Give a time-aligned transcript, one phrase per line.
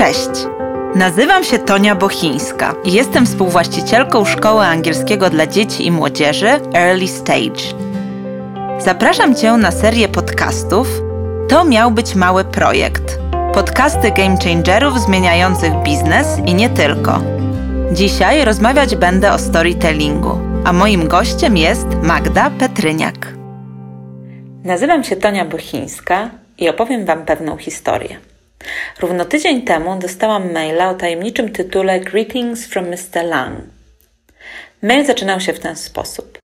[0.00, 0.46] Cześć!
[0.94, 7.62] Nazywam się Tonia Bochińska i jestem współwłaścicielką Szkoły Angielskiego dla Dzieci i Młodzieży Early Stage.
[8.78, 10.88] Zapraszam Cię na serię podcastów
[11.48, 13.18] To miał być mały projekt.
[13.54, 17.22] Podcasty game changerów zmieniających biznes i nie tylko.
[17.92, 23.34] Dzisiaj rozmawiać będę o storytellingu, a moim gościem jest Magda Petryniak.
[24.64, 28.29] Nazywam się Tonia Bochińska i opowiem Wam pewną historię.
[29.00, 33.24] Równo tydzień temu dostałam maila o tajemniczym tytule Greetings from Mr.
[33.24, 33.58] Lang.
[34.82, 36.38] Mail zaczynał się w ten sposób.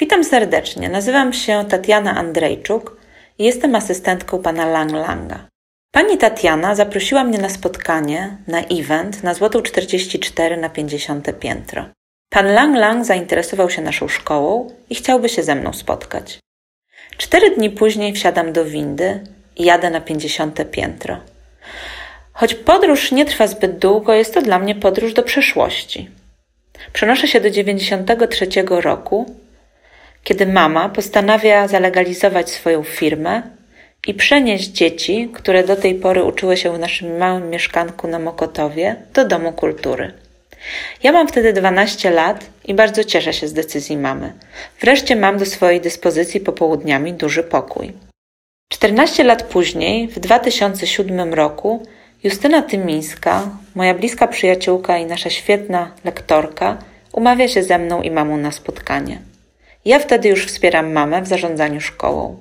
[0.00, 2.96] Witam serdecznie, nazywam się Tatiana Andrzejczuk
[3.38, 5.46] i jestem asystentką pana Lang Langa.
[5.92, 11.84] Pani Tatiana zaprosiła mnie na spotkanie, na event na Złotą 44 na 50 piętro.
[12.30, 16.38] Pan Lang Lang zainteresował się naszą szkołą i chciałby się ze mną spotkać.
[17.16, 19.20] Cztery dni później wsiadam do windy
[19.56, 21.20] i jadę na 50 piętro.
[22.32, 26.10] Choć podróż nie trwa zbyt długo, jest to dla mnie podróż do przeszłości.
[26.92, 29.34] Przenoszę się do 93 roku,
[30.24, 33.42] kiedy mama postanawia zalegalizować swoją firmę
[34.06, 38.96] i przenieść dzieci, które do tej pory uczyły się w naszym małym mieszkanku na Mokotowie,
[39.14, 40.12] do Domu Kultury.
[41.02, 44.32] Ja mam wtedy 12 lat i bardzo cieszę się z decyzji mamy.
[44.80, 47.92] Wreszcie mam do swojej dyspozycji popołudniami duży pokój.
[48.80, 51.86] 14 lat później, w 2007 roku,
[52.24, 56.78] Justyna Tymińska, moja bliska przyjaciółka i nasza świetna lektorka,
[57.12, 59.18] umawia się ze mną i mamą na spotkanie.
[59.84, 62.40] Ja wtedy już wspieram mamę w zarządzaniu szkołą.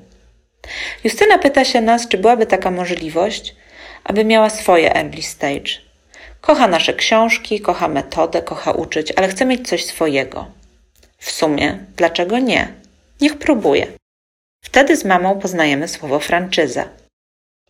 [1.04, 3.56] Justyna pyta się nas, czy byłaby taka możliwość,
[4.04, 5.72] aby miała swoje early stage.
[6.42, 10.46] Kocha nasze książki, kocha metodę, kocha uczyć, ale chce mieć coś swojego.
[11.18, 12.68] W sumie, dlaczego nie?
[13.22, 13.99] Niech próbuje.
[14.62, 16.90] Wtedy z mamą poznajemy słowo franczyza.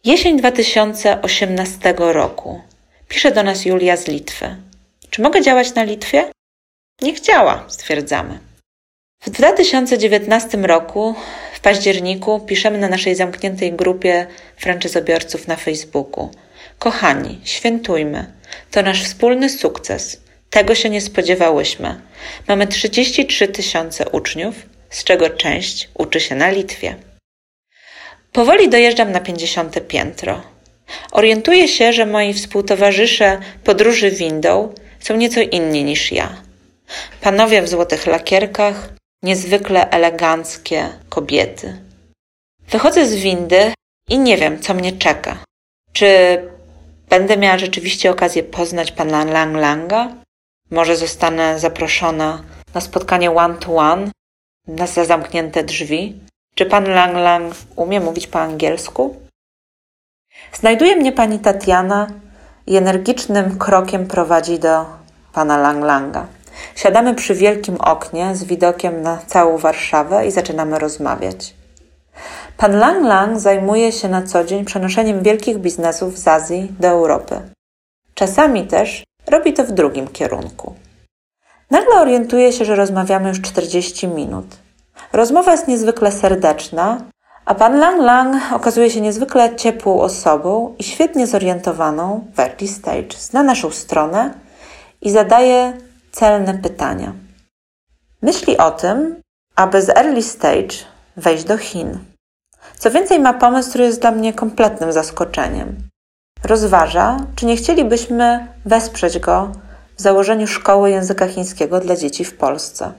[0.03, 2.61] Jesień 2018 roku.
[3.07, 4.55] Pisze do nas Julia z Litwy.
[5.09, 6.31] Czy mogę działać na Litwie?
[7.01, 8.39] Niech działa, stwierdzamy.
[9.23, 11.15] W 2019 roku,
[11.53, 14.27] w październiku, piszemy na naszej zamkniętej grupie
[14.57, 16.31] franczyzobiorców na Facebooku.
[16.79, 18.33] Kochani, świętujmy.
[18.71, 20.21] To nasz wspólny sukces.
[20.49, 22.01] Tego się nie spodziewałyśmy.
[22.47, 24.55] Mamy 33 tysiące uczniów,
[24.89, 26.95] z czego część uczy się na Litwie.
[28.31, 30.41] Powoli dojeżdżam na 50 piętro.
[31.11, 36.41] Orientuję się, że moi współtowarzysze podróży windą są nieco inni niż ja.
[37.21, 38.89] Panowie w złotych lakierkach,
[39.23, 41.77] niezwykle eleganckie kobiety.
[42.69, 43.73] Wychodzę z windy
[44.09, 45.37] i nie wiem, co mnie czeka.
[45.93, 46.07] Czy
[47.09, 50.15] będę miała rzeczywiście okazję poznać pana Lang Langa?
[50.71, 54.11] Może zostanę zaproszona na spotkanie one-to-one, -one,
[54.69, 56.19] na za zamknięte drzwi?
[56.55, 59.15] Czy pan Lang Lang umie mówić po angielsku?
[60.53, 62.07] Znajduje mnie pani Tatiana
[62.67, 64.85] i energicznym krokiem prowadzi do
[65.33, 66.27] pana Lang Langa.
[66.75, 71.53] Siadamy przy wielkim oknie z widokiem na całą Warszawę i zaczynamy rozmawiać.
[72.57, 77.41] Pan Lang Lang zajmuje się na co dzień przenoszeniem wielkich biznesów z Azji do Europy.
[78.13, 80.75] Czasami też robi to w drugim kierunku.
[81.71, 84.45] Nagle orientuje się, że rozmawiamy już 40 minut.
[85.13, 87.01] Rozmowa jest niezwykle serdeczna,
[87.45, 93.17] a pan Lang Lang okazuje się niezwykle ciepłą osobą i świetnie zorientowaną w early stage.
[93.17, 94.33] Zna naszą stronę
[95.01, 95.73] i zadaje
[96.11, 97.13] celne pytania.
[98.21, 99.21] Myśli o tym,
[99.55, 100.75] aby z early stage
[101.17, 101.99] wejść do Chin.
[102.77, 105.75] Co więcej, ma pomysł, który jest dla mnie kompletnym zaskoczeniem.
[106.43, 109.51] Rozważa, czy nie chcielibyśmy wesprzeć go
[109.99, 112.91] w założeniu szkoły języka chińskiego dla dzieci w Polsce.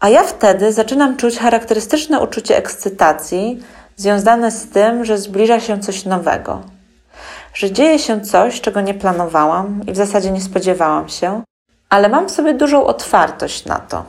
[0.00, 3.62] A ja wtedy zaczynam czuć charakterystyczne uczucie ekscytacji
[3.96, 6.62] związane z tym, że zbliża się coś nowego,
[7.54, 11.42] że dzieje się coś, czego nie planowałam i w zasadzie nie spodziewałam się,
[11.88, 14.04] ale mam sobie dużą otwartość na to.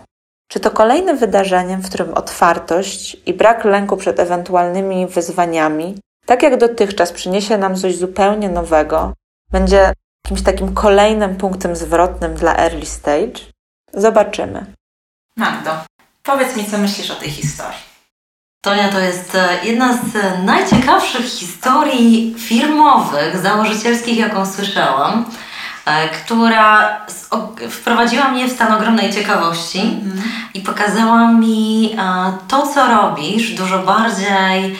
[0.47, 6.57] Czy to kolejne wydarzeniem, w którym otwartość i brak lęku przed ewentualnymi wyzwaniami, tak jak
[6.57, 9.13] dotychczas, przyniesie nam coś zupełnie nowego,
[9.51, 9.93] będzie
[10.25, 13.39] jakimś takim kolejnym punktem zwrotnym dla early stage?
[13.93, 14.65] Zobaczymy.
[15.37, 15.71] Magdo,
[16.23, 17.79] powiedz mi, co myślisz o tej historii.
[18.63, 25.25] Tonia to jest e, jedna z e, najciekawszych historii firmowych, założycielskich, jaką słyszałam,
[25.85, 27.01] e, która
[27.69, 30.21] wprowadziła mnie w stan ogromnej ciekawości mm.
[30.53, 31.97] i pokazała mi
[32.47, 34.77] to, co robisz, dużo bardziej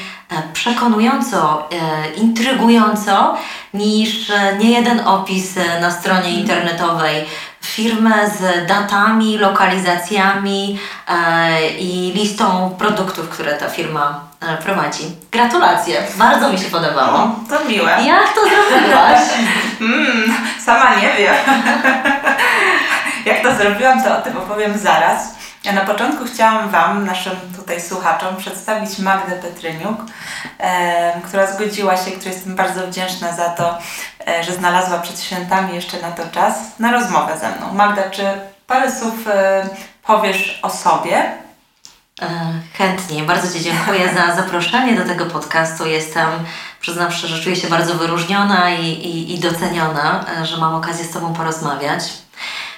[0.54, 1.69] przekonująco,
[2.18, 3.38] intrygująco
[3.74, 7.25] niż nie jeden opis na stronie internetowej
[7.66, 15.04] firmę z datami, lokalizacjami e, i listą produktów, które ta firma e, prowadzi.
[15.31, 17.36] Gratulacje, bardzo mi się podobało.
[17.50, 17.98] To miłe.
[18.06, 19.19] Jak to zrobiłaś?
[19.81, 20.36] Mm,
[20.66, 21.36] sama nie wiem.
[23.25, 25.34] Jak to zrobiłam, to o tym opowiem zaraz.
[25.65, 30.00] Ja na początku chciałam Wam, naszym tutaj słuchaczom, przedstawić Magdę Petryniuk,
[30.59, 33.77] e, która zgodziła się, której jestem bardzo wdzięczna za to,
[34.27, 37.73] e, że znalazła przed świętami jeszcze na to czas, na rozmowę ze mną.
[37.73, 38.23] Magda, czy
[38.67, 39.69] parę słów e,
[40.03, 41.31] powiesz o sobie?
[42.21, 43.23] E, chętnie.
[43.23, 45.88] Bardzo Ci dziękuję za zaproszenie do tego podcastu.
[45.88, 46.27] Jestem,
[46.81, 51.12] przyznam szczerze, czuję się bardzo wyróżniona i, i, i doceniona, e, że mam okazję z
[51.12, 52.03] Tobą porozmawiać.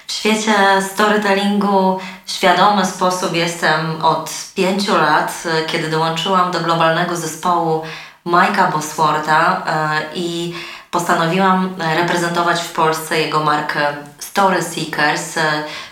[0.07, 0.53] W świecie
[0.93, 7.81] storytellingu w świadomy sposób jestem od pięciu lat, e, kiedy dołączyłam do globalnego zespołu
[8.25, 9.63] Majka Bosworta
[10.13, 10.53] i
[10.91, 13.79] postanowiłam reprezentować w Polsce jego markę
[14.37, 15.35] Story Seekers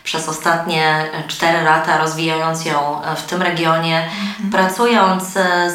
[0.03, 4.49] przez ostatnie 4 lata, rozwijając ją w tym regionie, mhm.
[4.51, 5.23] pracując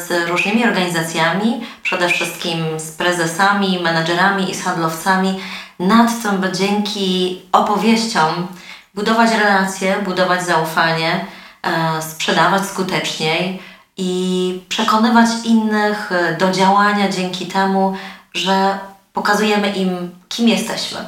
[0.07, 5.39] z różnymi organizacjami, przede wszystkim z prezesami, menedżerami i z handlowcami,
[5.79, 8.47] nad tym, by dzięki opowieściom
[8.95, 11.25] budować relacje, budować zaufanie,
[11.63, 13.61] e, sprzedawać skuteczniej
[13.97, 17.95] i przekonywać innych do działania dzięki temu,
[18.33, 18.79] że
[19.13, 20.99] pokazujemy im, kim jesteśmy.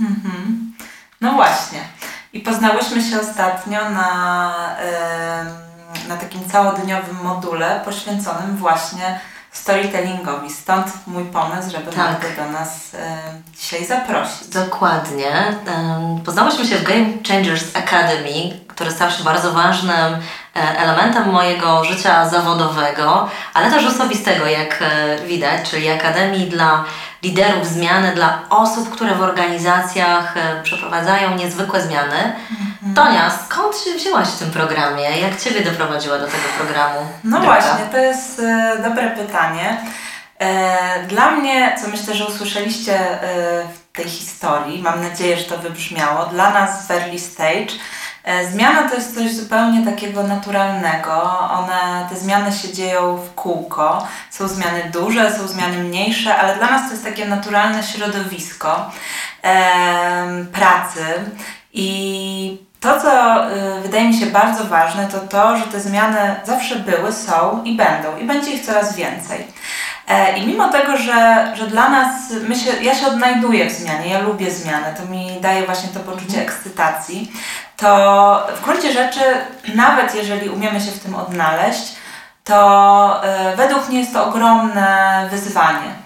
[0.00, 0.65] Mhm.
[1.20, 1.80] No właśnie.
[2.32, 4.54] I poznałyśmy się ostatnio na,
[6.08, 9.20] na takim całodniowym module poświęconym właśnie
[9.52, 10.50] storytellingowi.
[10.50, 12.36] Stąd mój pomysł, żeby tak.
[12.36, 12.98] Do nas y,
[13.58, 14.48] dzisiaj zaprosić.
[14.48, 15.54] Dokładnie.
[16.24, 20.14] Poznałyśmy się w Game Changers Academy, który stał się bardzo ważnym
[20.56, 26.84] e, elementem mojego życia zawodowego, ale też osobistego, jak e, widać, czyli Akademii dla
[27.26, 32.16] liderów zmiany, dla osób, które w organizacjach e, przeprowadzają niezwykłe zmiany.
[32.50, 32.94] Mhm.
[32.94, 35.20] Tonia, skąd się wzięłaś w tym programie?
[35.20, 37.00] Jak Ciebie doprowadziła do tego programu?
[37.24, 37.60] No droga?
[37.60, 39.80] właśnie, to jest e, dobre pytanie.
[40.38, 42.98] E, dla mnie, co myślę, że usłyszeliście
[43.74, 47.72] w tej historii, mam nadzieję, że to wybrzmiało, dla nas w early stage
[48.50, 51.38] zmiana to jest coś zupełnie takiego naturalnego.
[51.50, 54.06] One, te zmiany się dzieją w kółko.
[54.30, 58.90] Są zmiany duże, są zmiany mniejsze, ale dla nas to jest takie naturalne środowisko
[59.42, 61.04] e, pracy.
[61.72, 66.76] I to, co y, wydaje mi się bardzo ważne, to to, że te zmiany zawsze
[66.76, 69.46] były, są i będą, i będzie ich coraz więcej.
[70.08, 72.10] E, I mimo tego, że, że dla nas,
[72.48, 76.00] my się, ja się odnajduję w zmianie, ja lubię zmianę, to mi daje właśnie to
[76.00, 77.32] poczucie ekscytacji,
[77.76, 79.20] to w gruncie rzeczy,
[79.74, 81.96] nawet jeżeli umiemy się w tym odnaleźć,
[82.44, 86.05] to e, według mnie jest to ogromne wyzwanie.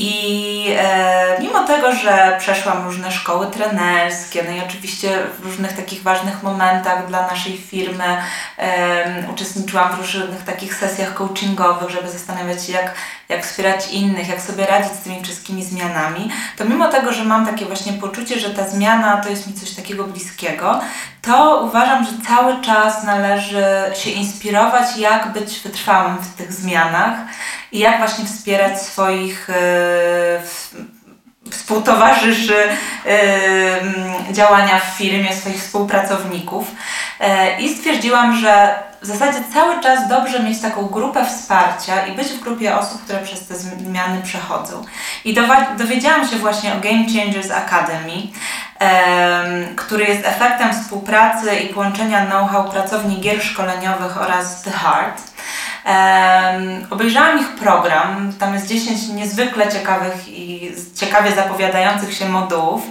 [0.00, 6.02] I e, mimo tego, że przeszłam różne szkoły trenerskie, no i oczywiście w różnych takich
[6.02, 8.04] ważnych momentach dla naszej firmy
[8.58, 12.94] e, uczestniczyłam w różnych takich sesjach coachingowych, żeby zastanawiać się, jak,
[13.28, 17.46] jak wspierać innych, jak sobie radzić z tymi wszystkimi zmianami, to mimo tego, że mam
[17.46, 20.80] takie właśnie poczucie, że ta zmiana to jest mi coś takiego bliskiego,
[21.22, 23.64] to uważam, że cały czas należy
[23.94, 27.18] się inspirować, jak być wytrwałym w tych zmianach
[27.72, 30.40] i jak właśnie wspierać swoich yy,
[31.50, 32.56] współtowarzyszy
[33.04, 36.70] yy, działania w firmie, swoich współpracowników.
[37.20, 37.26] Yy,
[37.60, 42.40] I stwierdziłam, że w zasadzie cały czas dobrze mieć taką grupę wsparcia i być w
[42.40, 44.84] grupie osób, które przez te zmiany przechodzą.
[45.24, 45.34] I
[45.78, 48.22] dowiedziałam się właśnie o Game Changers Academy,
[49.76, 55.22] który jest efektem współpracy i połączenia know-how pracowni gier szkoleniowych oraz The Heart.
[55.88, 62.82] Um, obejrzałam ich program, tam jest 10 niezwykle ciekawych i ciekawie zapowiadających się modułów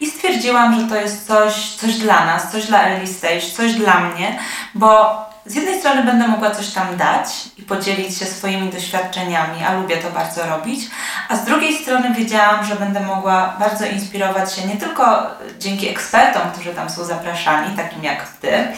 [0.00, 4.00] i stwierdziłam, że to jest coś, coś dla nas, coś dla Early Stage, coś dla
[4.00, 4.38] mnie,
[4.74, 5.16] bo
[5.46, 9.96] z jednej strony będę mogła coś tam dać i podzielić się swoimi doświadczeniami, a lubię
[9.96, 10.80] to bardzo robić,
[11.28, 15.26] a z drugiej strony wiedziałam, że będę mogła bardzo inspirować się nie tylko
[15.58, 18.68] dzięki ekspertom, którzy tam są zapraszani, takim jak Ty,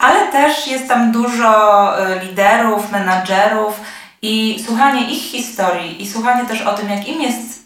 [0.00, 3.80] ale też jest tam dużo e, liderów, menadżerów
[4.22, 7.59] i słuchanie ich historii i słuchanie też o tym, jak im jest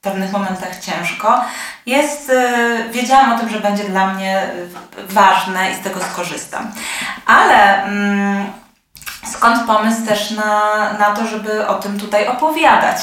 [0.00, 1.44] w pewnych momentach ciężko,
[1.86, 4.42] jest, y, wiedziałam o tym, że będzie dla mnie
[5.08, 6.72] ważne i z tego skorzystam.
[7.26, 8.52] Ale mm,
[9.26, 10.62] skąd pomysł też na,
[10.98, 12.96] na to, żeby o tym tutaj opowiadać?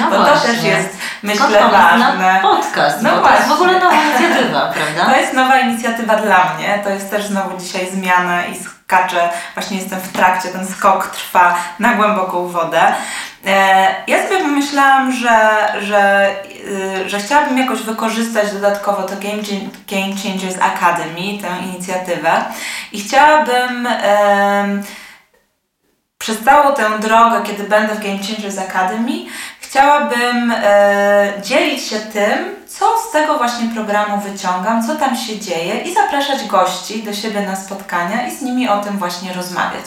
[0.00, 0.34] No bo właśnie.
[0.34, 0.88] to też jest,
[1.22, 2.34] myślę, skąd ważne.
[2.34, 5.04] Na podcast, no to jest w ogóle nowa inicjatywa, prawda?
[5.04, 9.76] To jest nowa inicjatywa dla mnie, to jest też znowu dzisiaj zmiana i skaczę, właśnie
[9.76, 12.92] jestem w trakcie, ten skok trwa na głęboką wodę.
[13.46, 16.30] E, ja sobie pomyślałam, że, że,
[17.04, 19.14] y, że chciałabym jakoś wykorzystać dodatkowo to
[19.90, 22.44] Game, Changers Academy, tę inicjatywę
[22.92, 23.88] i chciałabym
[26.18, 29.12] przez całą tę drogę, kiedy będę w Game Changers Academy,
[29.60, 35.80] chciałabym e, dzielić się tym, co z tego właśnie programu wyciągam, co tam się dzieje
[35.80, 39.84] i zapraszać gości do siebie na spotkania i z nimi o tym właśnie rozmawiać.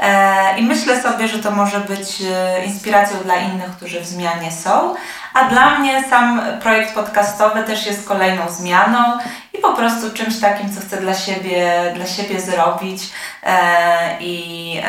[0.00, 4.52] E, I myślę sobie, że to może być e, inspiracją dla innych, którzy w zmianie
[4.52, 4.94] są,
[5.34, 9.18] a dla mnie sam projekt podcastowy też jest kolejną zmianą
[9.58, 13.02] i po prostu czymś takim, co chcę dla siebie, dla siebie zrobić
[13.42, 14.82] e, i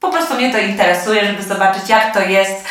[0.00, 2.64] po prostu mnie to interesuje, żeby zobaczyć, jak to jest.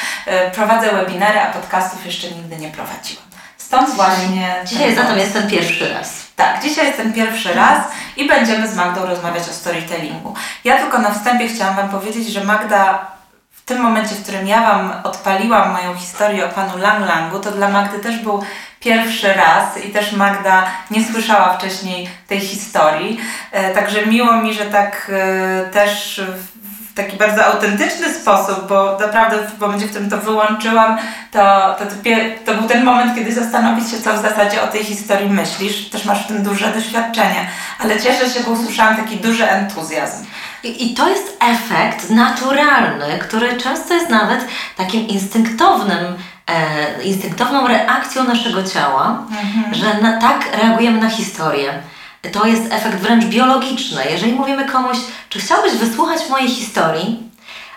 [0.54, 3.26] Prowadzę webinary, a podcastów jeszcze nigdy nie prowadziłam.
[3.58, 4.56] Stąd właśnie.
[4.66, 6.29] Dzisiaj zatem jest ten pierwszy raz.
[6.40, 10.34] Tak, dzisiaj jest ten pierwszy raz i będziemy z Magdą rozmawiać o storytellingu.
[10.64, 13.08] Ja tylko na wstępie chciałam Wam powiedzieć, że Magda
[13.52, 17.52] w tym momencie, w którym ja Wam odpaliłam moją historię o panu Lang Langu, to
[17.52, 18.44] dla Magdy też był
[18.80, 23.20] pierwszy raz i też Magda nie słyszała wcześniej tej historii.
[23.52, 26.22] E, także miło mi, że tak e, też
[27.04, 30.98] taki bardzo autentyczny sposób, bo naprawdę w momencie, w którym to wyłączyłam,
[31.32, 31.86] to, to,
[32.46, 35.90] to był ten moment, kiedy zastanowić się, co w zasadzie o tej historii myślisz.
[35.90, 37.48] Też masz w tym duże doświadczenie,
[37.80, 40.26] ale cieszę się, bo usłyszałam taki duży entuzjazm.
[40.64, 44.46] I, I to jest efekt naturalny, który często jest nawet
[44.78, 46.16] takim instynktownym
[46.48, 49.74] e, instynktowną reakcją naszego ciała, mhm.
[49.74, 51.74] że na, tak reagujemy na historię
[52.32, 54.02] to jest efekt wręcz biologiczny.
[54.12, 54.98] Jeżeli mówimy komuś,
[55.30, 57.32] czy chciałbyś wysłuchać mojej historii,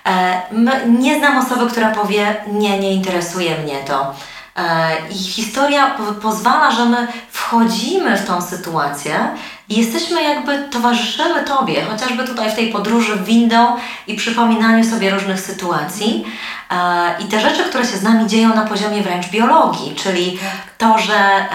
[0.06, 0.42] e,
[0.88, 4.14] nie znam osoby, która powie, nie, nie interesuje mnie to.
[4.56, 9.28] E, I historia pozwala, że my wchodzimy w tą sytuację
[9.68, 13.76] i jesteśmy jakby, towarzyszymy Tobie, chociażby tutaj w tej podróży windą
[14.06, 16.24] i przypominaniu sobie różnych sytuacji.
[16.70, 20.38] E, I te rzeczy, które się z nami dzieją na poziomie wręcz biologii, czyli
[20.78, 21.46] to, że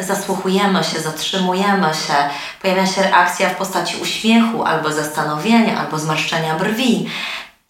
[0.00, 2.14] zasłuchujemy się, zatrzymujemy się,
[2.62, 7.10] pojawia się reakcja w postaci uśmiechu, albo zastanowienia, albo zmarszczenia brwi.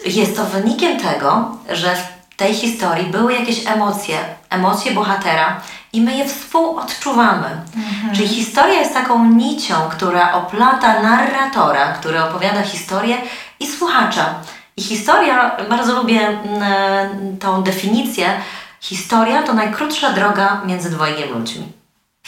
[0.06, 4.18] Jest to wynikiem tego, że w tej historii były jakieś emocje,
[4.50, 5.60] emocje bohatera
[5.94, 7.46] i my je współodczuwamy.
[7.76, 8.14] Mhm.
[8.14, 13.16] Czyli historia jest taką nicią, która oplata narratora, który opowiada historię
[13.60, 14.34] i słuchacza.
[14.76, 18.40] I historia, bardzo lubię mm, tą definicję,
[18.80, 21.72] historia to najkrótsza droga między dwojgiem ludźmi.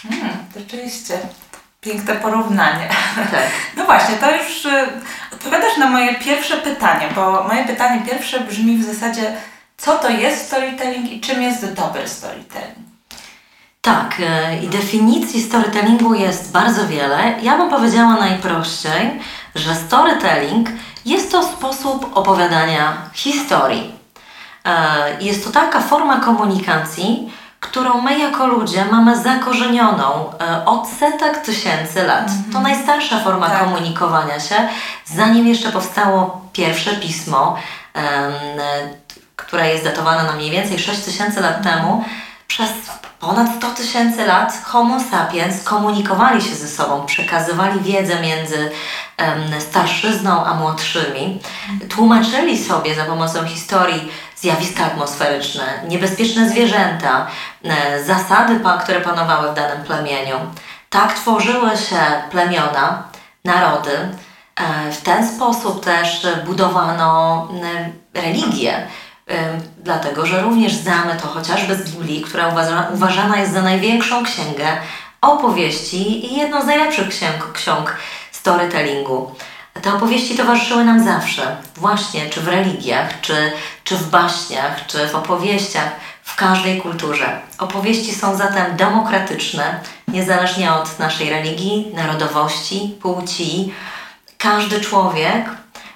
[0.03, 1.19] Hmm, rzeczywiście.
[1.81, 2.89] Piękne porównanie.
[3.17, 3.47] Tak.
[3.77, 4.89] No właśnie, to już y,
[5.33, 9.37] odpowiadasz na moje pierwsze pytanie, bo moje pytanie pierwsze brzmi w zasadzie,
[9.77, 12.96] co to jest storytelling i czym jest dobry storytelling?
[13.87, 17.35] Tak, y, i definicji storytellingu jest bardzo wiele.
[17.43, 19.21] Ja bym powiedziała najprościej,
[19.55, 20.69] że storytelling
[21.05, 23.95] jest to sposób opowiadania historii.
[24.65, 31.39] E, jest to taka forma komunikacji, którą my jako ludzie mamy zakorzenioną e, od setek
[31.39, 32.29] tysięcy lat.
[32.29, 32.53] Mm -hmm.
[32.53, 33.65] To najstarsza forma tak.
[33.65, 34.69] komunikowania się,
[35.05, 37.57] zanim jeszcze powstało pierwsze pismo,
[39.37, 42.05] które jest datowane na mniej więcej 6 tysięcy lat temu.
[42.57, 42.71] Przez
[43.21, 48.71] ponad 100 tysięcy lat Homo sapiens komunikowali się ze sobą, przekazywali wiedzę między
[49.59, 51.41] starszyzną a młodszymi,
[51.91, 57.27] tłumaczyli sobie za pomocą historii zjawiska atmosferyczne, niebezpieczne zwierzęta,
[57.65, 60.37] e, zasady, które panowały w danym plemieniu.
[60.91, 63.03] Tak tworzyły się plemiona,
[63.45, 63.99] narody.
[64.57, 67.49] E, w ten sposób też budowano
[68.15, 68.87] religię,
[69.79, 72.55] dlatego że również znamy to chociażby z Biblii, która
[72.95, 74.67] uważana jest za największą księgę
[75.21, 77.97] opowieści i jedną z najlepszych ksiąg, ksiąg
[78.33, 79.35] storytellingu.
[79.83, 83.53] Te opowieści towarzyszyły nam zawsze, właśnie czy w religiach, czy,
[83.85, 85.91] czy w baśniach, czy w opowieściach,
[86.23, 87.41] w każdej kulturze.
[87.59, 93.73] Opowieści są zatem demokratyczne, niezależnie od naszej religii, narodowości, płci.
[94.39, 95.45] Każdy człowiek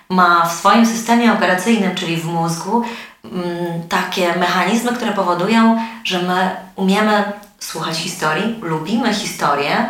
[0.08, 2.84] ma w swoim systemie operacyjnym, czyli w mózgu,
[3.88, 9.88] takie mechanizmy, które powodują, że my umiemy słuchać historii, lubimy historię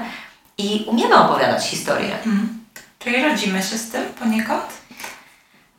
[0.59, 2.15] i umiemy opowiadać historię.
[2.15, 2.61] Mhm.
[2.99, 4.81] Czyli rodzimy się z tym poniekąd?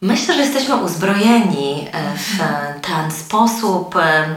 [0.01, 2.37] Myślę, że jesteśmy uzbrojeni e, w
[2.81, 4.35] ten sposób e, e,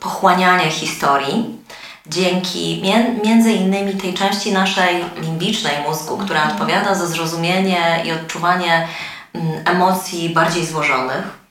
[0.00, 1.58] pochłaniania historii
[2.06, 2.82] dzięki
[3.24, 6.56] między innymi tej części naszej limbicznej mózgu, która mhm.
[6.56, 8.88] odpowiada za zrozumienie i odczuwanie
[9.34, 11.45] mm, emocji bardziej złożonych.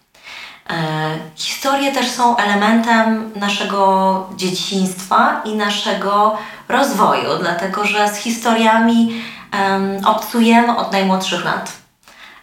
[1.36, 6.38] Historie też są elementem naszego dzieciństwa i naszego
[6.70, 11.72] rozwoju, dlatego że z historiami um, obcujemy od najmłodszych lat.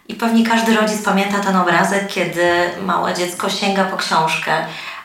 [0.09, 4.53] I pewnie każdy rodzic pamięta ten obrazek, kiedy małe dziecko sięga po książkę,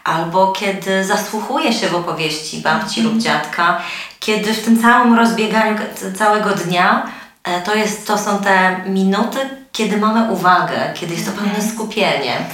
[0.04, 3.82] albo kiedy zasłuchuje się w opowieści babci lub dziadka,
[4.20, 5.78] kiedy w tym całym rozbieganiu
[6.18, 7.06] całego dnia
[7.44, 9.38] e, to, jest, to są te minuty,
[9.72, 11.70] kiedy mamy uwagę, kiedy jest to pewne mhm.
[11.72, 12.46] skupienie.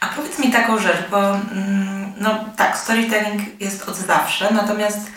[0.00, 5.10] A powiedz mi taką rzecz, bo mm, no tak, storytelling jest od zawsze, natomiast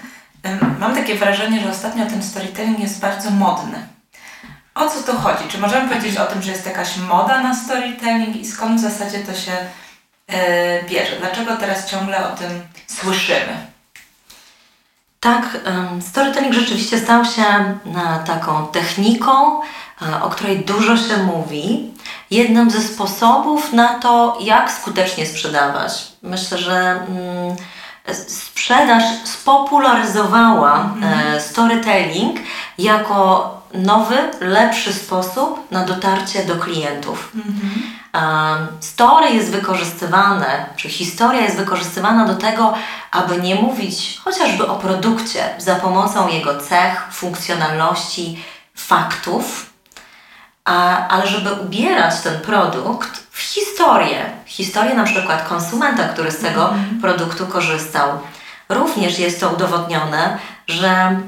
[0.80, 3.88] mam takie wrażenie, że ostatnio ten storytelling jest bardzo modny.
[4.76, 5.44] O co tu chodzi?
[5.50, 9.20] Czy możemy powiedzieć o tym, że jest jakaś moda na storytelling i skąd w zasadzie
[9.20, 9.52] to się
[10.30, 10.36] yy,
[10.90, 11.20] bierze?
[11.20, 13.73] Dlaczego teraz ciągle o tym słyszymy?
[15.24, 15.58] Tak,
[16.02, 17.78] storytelling rzeczywiście stał się e,
[18.28, 21.94] taką techniką, e, o której dużo się mówi.
[22.32, 26.08] Jednym ze sposobów na to, jak skutecznie sprzedawać.
[26.22, 27.56] Myślę, że mm,
[28.28, 31.42] sprzedaż spopularyzowała mm.
[31.42, 32.40] storytelling
[32.78, 37.32] jako nowy, lepszy sposób na dotarcie do klientów.
[37.36, 38.03] Mm-hmm.
[38.80, 42.74] Story jest wykorzystywane, czy historia jest wykorzystywana do tego,
[43.12, 48.44] aby nie mówić chociażby o produkcie za pomocą jego cech, funkcjonalności,
[48.76, 49.74] faktów,
[50.66, 54.26] a, ale żeby ubierać ten produkt w historię.
[54.46, 57.02] Historię na przykład konsumenta, który z tego mm-hmm.
[57.02, 58.10] produktu korzystał.
[58.70, 61.20] Również jest to udowodnione, że e,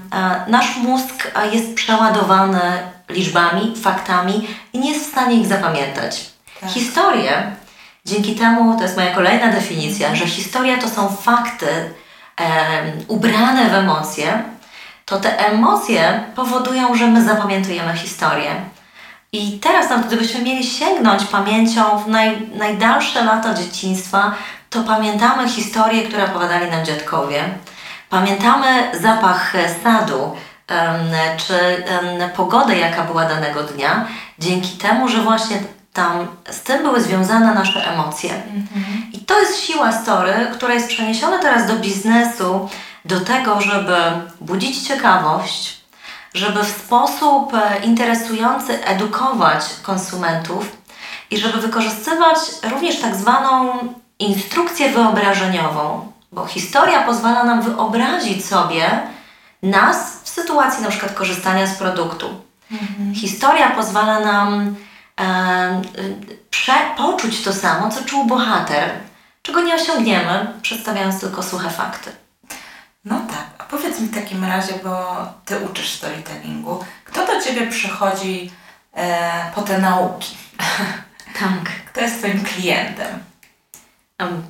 [0.48, 2.62] nasz mózg e, jest przeładowany
[3.10, 6.35] liczbami, faktami i nie jest w stanie ich zapamiętać.
[6.62, 6.70] Tak.
[6.70, 7.56] Historie,
[8.06, 11.68] dzięki temu, to jest moja kolejna definicja, że historia to są fakty
[12.40, 12.46] e,
[13.08, 14.44] ubrane w emocje,
[15.06, 18.52] to te emocje powodują, że my zapamiętujemy historię.
[19.32, 24.36] I teraz, nawet gdybyśmy mieli sięgnąć pamięcią w naj, najdalsze lata dzieciństwa,
[24.70, 27.44] to pamiętamy historię, które opowiadali nam dziadkowie.
[28.10, 30.36] Pamiętamy zapach sadu,
[31.38, 31.84] czy
[32.36, 34.06] pogodę, jaka była danego dnia,
[34.40, 35.58] dzięki temu, że właśnie
[35.96, 38.34] tam z tym były związane nasze emocje.
[38.34, 39.12] Mhm.
[39.14, 42.70] I to jest siła story, która jest przeniesiona teraz do biznesu,
[43.06, 43.98] do tego, żeby
[44.42, 45.78] budzić ciekawość,
[46.34, 50.78] żeby w sposób e, interesujący edukować konsumentów
[51.32, 52.38] i żeby wykorzystywać
[52.72, 53.78] również tak zwaną
[54.20, 59.00] instrukcję wyobrażeniową, bo historia pozwala nam wyobrazić sobie
[59.64, 62.28] nas w sytuacji na przykład korzystania z produktu.
[62.72, 63.16] Mhm.
[63.16, 64.76] Historia pozwala nam
[66.98, 68.92] poczuć to samo, co czuł bohater,
[69.42, 72.12] czego nie osiągniemy, przedstawiając tylko suche fakty.
[73.06, 77.68] No tak, a powiedz mi w takim razie, bo Ty uczysz storytellingu, kto do Ciebie
[77.68, 78.52] przychodzi
[78.94, 80.36] e, po te nauki?
[81.40, 81.72] Tak.
[81.86, 83.20] Kto jest Twoim klientem?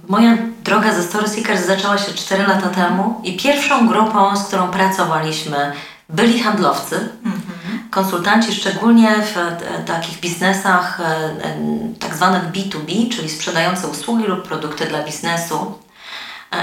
[0.08, 4.72] Moja droga ze Story Seekers zaczęła się 4 lata temu i pierwszą grupą, z którą
[4.72, 5.74] pracowaliśmy,
[6.10, 7.55] byli handlowcy, mhm.
[7.96, 11.58] Konsultanci, szczególnie w e, takich biznesach e, e,
[12.00, 15.80] tak zwanych B2B, czyli sprzedające usługi lub produkty dla biznesu.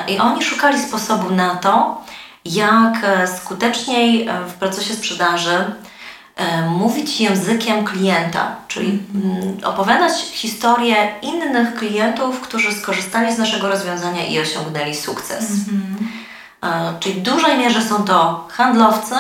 [0.09, 2.01] I oni szukali sposobu na to,
[2.45, 2.95] jak
[3.37, 5.65] skuteczniej w procesie sprzedaży
[6.69, 14.39] mówić językiem klienta, czyli mm, opowiadać historię innych klientów, którzy skorzystali z naszego rozwiązania i
[14.39, 15.45] osiągnęli sukces.
[15.45, 16.99] Mm-hmm.
[17.01, 19.15] Czyli w dużej mierze są to handlowcy,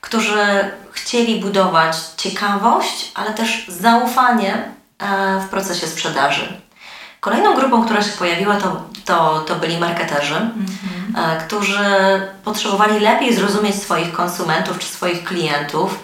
[0.00, 4.54] którzy chcieli budować ciekawość, ale też zaufanie
[4.98, 6.60] e, w procesie sprzedaży.
[7.20, 11.46] Kolejną grupą, która się pojawiła, to, to, to byli marketerzy, mm-hmm.
[11.46, 11.78] którzy
[12.44, 15.98] potrzebowali lepiej zrozumieć swoich konsumentów czy swoich klientów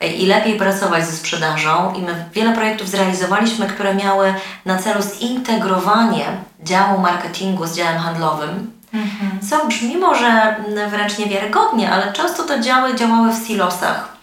[0.00, 1.94] i lepiej pracować ze sprzedażą.
[1.94, 6.26] I my wiele projektów zrealizowaliśmy, które miały na celu zintegrowanie
[6.62, 8.72] działu marketingu z działem handlowym.
[8.94, 9.40] Mhm.
[9.50, 10.56] Co brzmi może
[10.90, 14.19] wręcz niewiarygodnie, ale często te działy działały w silosach.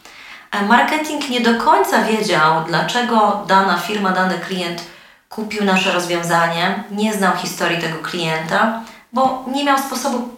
[0.51, 4.83] E, marketing nie do końca wiedział, dlaczego dana firma, dany klient
[5.29, 8.81] kupił nasze rozwiązanie, nie znał historii tego klienta,
[9.13, 10.36] bo nie miał sposobu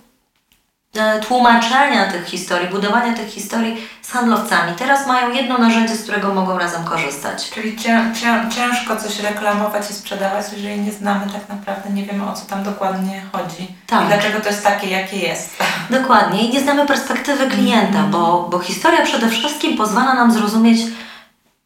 [1.28, 4.74] tłumaczenia tych historii, budowania tych historii z handlowcami.
[4.78, 7.50] Teraz mają jedno narzędzie, z którego mogą razem korzystać.
[7.50, 12.30] Czyli cię, cię, ciężko coś reklamować i sprzedawać, jeżeli nie znamy tak naprawdę, nie wiemy
[12.30, 13.76] o co tam dokładnie chodzi.
[13.88, 14.04] Tak.
[14.04, 15.64] I dlaczego to jest takie, jakie jest.
[16.02, 16.42] Dokładnie.
[16.44, 20.82] I nie znamy perspektywy klienta, bo, bo historia przede wszystkim pozwala nam zrozumieć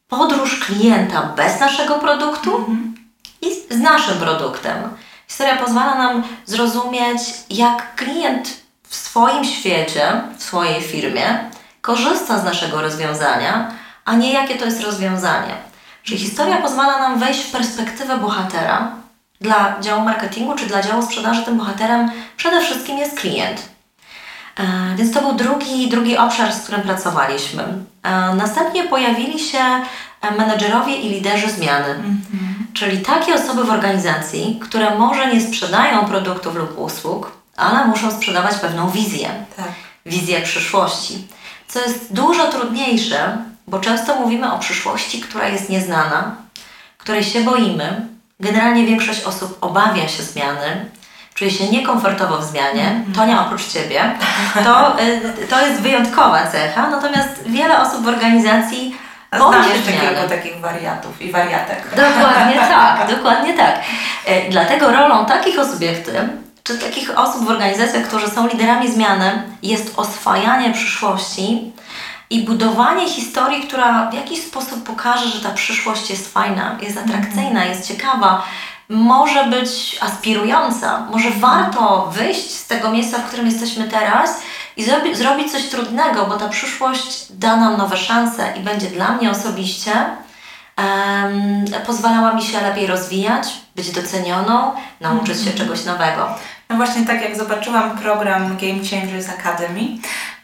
[0.08, 2.94] podróż klienta bez naszego produktu mm.
[3.42, 4.76] i z naszym produktem.
[5.28, 8.63] Historia pozwala nam zrozumieć, jak klient
[8.94, 13.70] w swoim świecie, w swojej firmie korzysta z naszego rozwiązania,
[14.04, 15.54] a nie jakie to jest rozwiązanie.
[16.02, 18.92] Czyli historia pozwala nam wejść w perspektywę bohatera.
[19.40, 23.68] Dla działu marketingu czy dla działu sprzedaży tym bohaterem przede wszystkim jest klient.
[24.58, 27.62] E, więc to był drugi, drugi obszar, z którym pracowaliśmy.
[28.02, 32.72] E, następnie pojawili się e, menedżerowie i liderzy zmiany, mm -hmm.
[32.72, 38.54] czyli takie osoby w organizacji, które może nie sprzedają produktów lub usług, ale muszą sprzedawać
[38.54, 39.30] pewną wizję.
[39.56, 39.66] Tak.
[40.06, 41.28] Wizję przyszłości.
[41.68, 46.36] Co jest dużo trudniejsze, bo często mówimy o przyszłości, która jest nieznana,
[46.98, 48.08] której się boimy.
[48.40, 50.90] Generalnie większość osób obawia się zmiany,
[51.34, 53.14] czuje się niekomfortowo w zmianie, mm -hmm.
[53.14, 54.14] Tonia oprócz Ciebie,
[54.64, 58.96] to, y, to jest wyjątkowa cecha, natomiast wiele osób w organizacji
[59.36, 61.90] Znam jeszcze kilku takich wariatów i wariatek.
[61.90, 63.74] Dokładnie tak, dokładnie tak.
[64.26, 66.28] E, dlatego rolą takich osób jak Ty,
[66.64, 71.72] czy takich osób w organizacjach, którzy są liderami zmiany, jest oswajanie przyszłości
[72.30, 77.48] i budowanie historii, która w jakiś sposób pokaże, że ta przyszłość jest fajna, jest atrakcyjna,
[77.48, 77.68] mhm.
[77.68, 78.42] jest ciekawa,
[78.88, 84.40] może być aspirująca, może warto wyjść z tego miejsca, w którym jesteśmy teraz
[84.76, 89.12] i zrobi, zrobić coś trudnego, bo ta przyszłość da nam nowe szanse i będzie dla
[89.12, 89.92] mnie osobiście
[90.78, 95.58] um, pozwalała mi się lepiej rozwijać, być docenioną, nauczyć się mhm.
[95.58, 96.28] czegoś nowego.
[96.70, 99.88] No właśnie tak jak zobaczyłam program Game Changers Academy,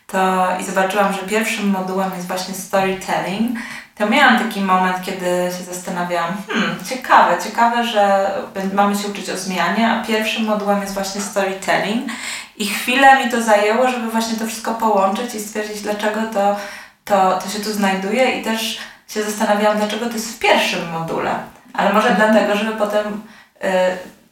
[0.06, 3.58] to i zobaczyłam, że pierwszym modułem jest właśnie storytelling,
[4.00, 8.30] to miałam taki moment, kiedy się zastanawiałam, hmm, ciekawe, ciekawe, że
[8.74, 12.10] mamy się uczyć o zmianie, a pierwszym modułem jest właśnie storytelling
[12.56, 16.56] i chwilę mi to zajęło, żeby właśnie to wszystko połączyć i stwierdzić, dlaczego to,
[17.04, 18.78] to, to się tu znajduje i też
[19.08, 21.34] się zastanawiałam, dlaczego to jest w pierwszym module.
[21.74, 22.32] Ale może mhm.
[22.32, 23.68] dlatego, żeby potem y,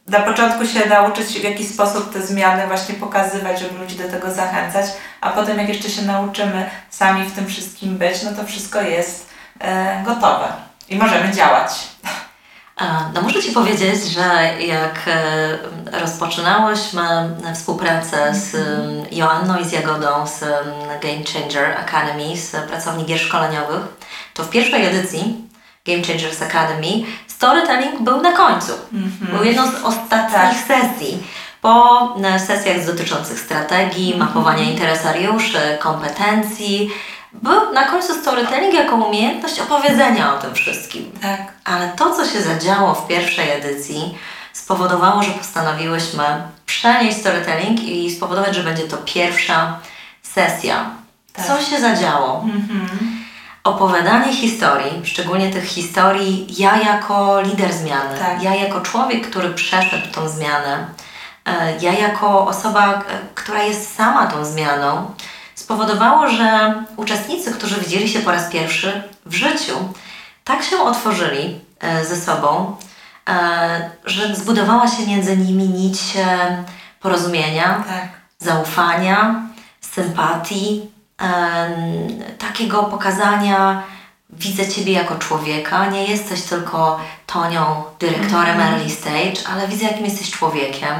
[0.09, 4.31] na początku się nauczyć w jakiś sposób te zmiany właśnie pokazywać, żeby ludzi do tego
[4.31, 4.87] zachęcać,
[5.21, 9.31] a potem jak jeszcze się nauczymy sami w tym wszystkim być, no to wszystko jest
[9.57, 10.53] y, gotowe
[10.89, 11.71] i możemy działać.
[13.15, 17.03] No muszę Ci powiedzieć, że jak e, rozpoczynałyśmy
[17.55, 18.57] współpracę z
[19.13, 20.41] Joanną i z Jagodą z
[21.03, 23.81] Game Changer Academy, z pracowni gier szkoleniowych,
[24.35, 25.49] to w pierwszej edycji
[25.87, 27.05] Game Changers Academy
[27.39, 28.73] storytelling był na końcu.
[28.73, 29.37] Mm-hmm.
[29.37, 30.67] Był jedną z ostatnich tak.
[30.67, 31.23] sesji.
[31.61, 34.19] Po sesjach dotyczących strategii, mm-hmm.
[34.19, 36.91] mapowania interesariuszy, kompetencji,
[37.33, 41.13] był na końcu storytelling jako umiejętność opowiedzenia o tym wszystkim.
[41.23, 41.53] Tak.
[41.65, 44.19] Ale to, co się zadziało w pierwszej edycji,
[44.53, 46.25] spowodowało, że postanowiłyśmy
[46.67, 49.79] przenieść storytelling i spowodować, że będzie to pierwsza
[50.23, 50.91] sesja.
[51.33, 51.47] Tak.
[51.47, 52.45] Co się zadziało?
[52.45, 53.18] Mhm.
[53.69, 58.43] Opowiadanie historii, szczególnie tych historii, ja jako lider zmiany, tak.
[58.43, 60.87] ja jako człowiek, który przeszedł tą zmianę,
[61.45, 63.03] e, ja jako osoba, e,
[63.35, 65.11] która jest sama tą zmianą,
[65.55, 69.75] spowodowało, że uczestnicy, którzy widzieli się po raz pierwszy w życiu,
[70.45, 72.77] tak się otworzyli e, ze sobą,
[74.05, 76.01] że zbudowała się między nimi nić
[77.01, 78.09] porozumienia, tak.
[78.39, 79.43] zaufania,
[79.81, 80.91] sympatii,
[82.39, 83.83] takiego pokazania,
[84.31, 90.05] widzę Ciebie jako człowieka, nie jesteś tylko Tonią, dyrektorem mm early stage, ale widzę, jakim
[90.05, 90.95] jesteś człowiekiem.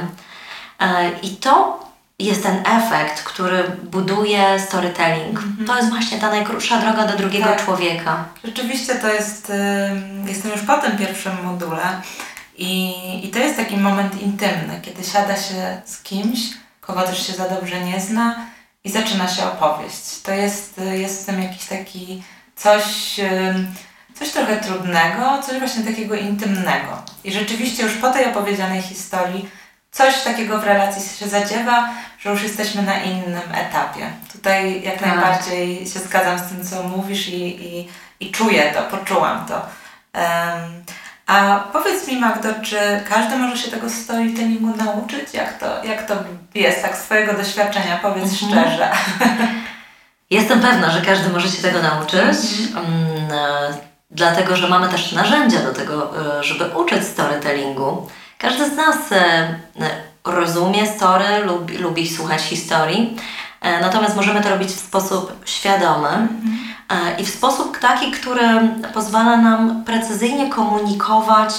[1.23, 1.81] I to
[2.19, 5.39] jest ten efekt, który buduje storytelling.
[5.39, 5.67] Mm -hmm.
[5.67, 7.65] To jest właśnie ta najkrótsza droga do drugiego tak.
[7.65, 8.25] człowieka.
[8.45, 9.53] Rzeczywiście to jest,
[10.27, 11.83] jestem już po tym pierwszym module
[12.59, 12.95] i,
[13.27, 16.39] i to jest taki moment intymny, kiedy siada się z kimś,
[16.81, 18.47] kogo też się za dobrze nie zna
[18.89, 20.21] i zaczyna się opowieść.
[20.23, 22.23] To jest, y, jest w tym jakiś taki
[22.57, 22.85] coś,
[24.15, 27.03] coś trochę trudnego, coś właśnie takiego intymnego.
[27.25, 29.49] I rzeczywiście już po tej opowiedzianej historii
[29.91, 34.11] coś takiego w relacji się zadziewa, że już jesteśmy na innym etapie.
[34.33, 35.07] Tutaj jak tak.
[35.07, 37.89] najbardziej się zgadzam z tym, co mówisz i, i,
[38.21, 39.55] i czuję to, poczułam to.
[40.15, 40.85] Um,
[41.29, 42.77] a powiedz mi Magdo, czy
[43.09, 45.35] każdy może się tego storytellingu nauczyć?
[45.35, 46.15] Jak to, jak to
[46.55, 47.99] jest tak z Twojego doświadczenia?
[48.03, 48.65] Powiedz mhm.
[48.65, 48.91] szczerze.
[50.31, 52.87] Jestem pewna, że każdy może się tego nauczyć, mhm.
[52.87, 53.73] Mm, e,
[54.11, 58.09] dlatego że mamy też narzędzia do tego, e, żeby uczyć storytellingu.
[58.39, 59.55] Każdy z nas e,
[60.25, 63.17] rozumie story, lubi, lubi słuchać historii,
[63.63, 67.19] natomiast możemy to robić w sposób świadomy mhm.
[67.19, 68.49] i w sposób taki, który
[68.95, 71.55] pozwala nam precyzyjnie komunikować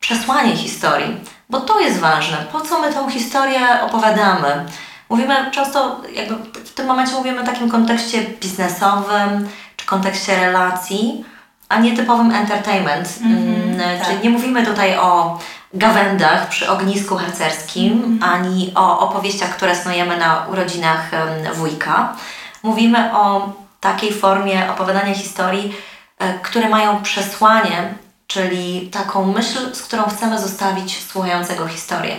[0.00, 1.16] przesłanie historii,
[1.50, 2.36] bo to jest ważne.
[2.52, 4.64] Po co my tą historię opowiadamy?
[5.08, 11.24] Mówimy często, jakby w tym momencie mówimy w takim kontekście biznesowym czy kontekście relacji,
[11.68, 13.18] a nie typowym entertainment.
[13.24, 14.08] Mm, tak.
[14.08, 15.38] Czyli nie mówimy tutaj o
[15.74, 18.22] gawędach przy ognisku harcerskim, mm.
[18.22, 21.10] ani o opowieściach, które snujemy na urodzinach
[21.54, 22.16] wujka.
[22.62, 25.74] Mówimy o takiej formie opowiadania historii,
[26.18, 27.94] e, które mają przesłanie,
[28.26, 32.16] czyli taką myśl, z którą chcemy zostawić słuchającego historię.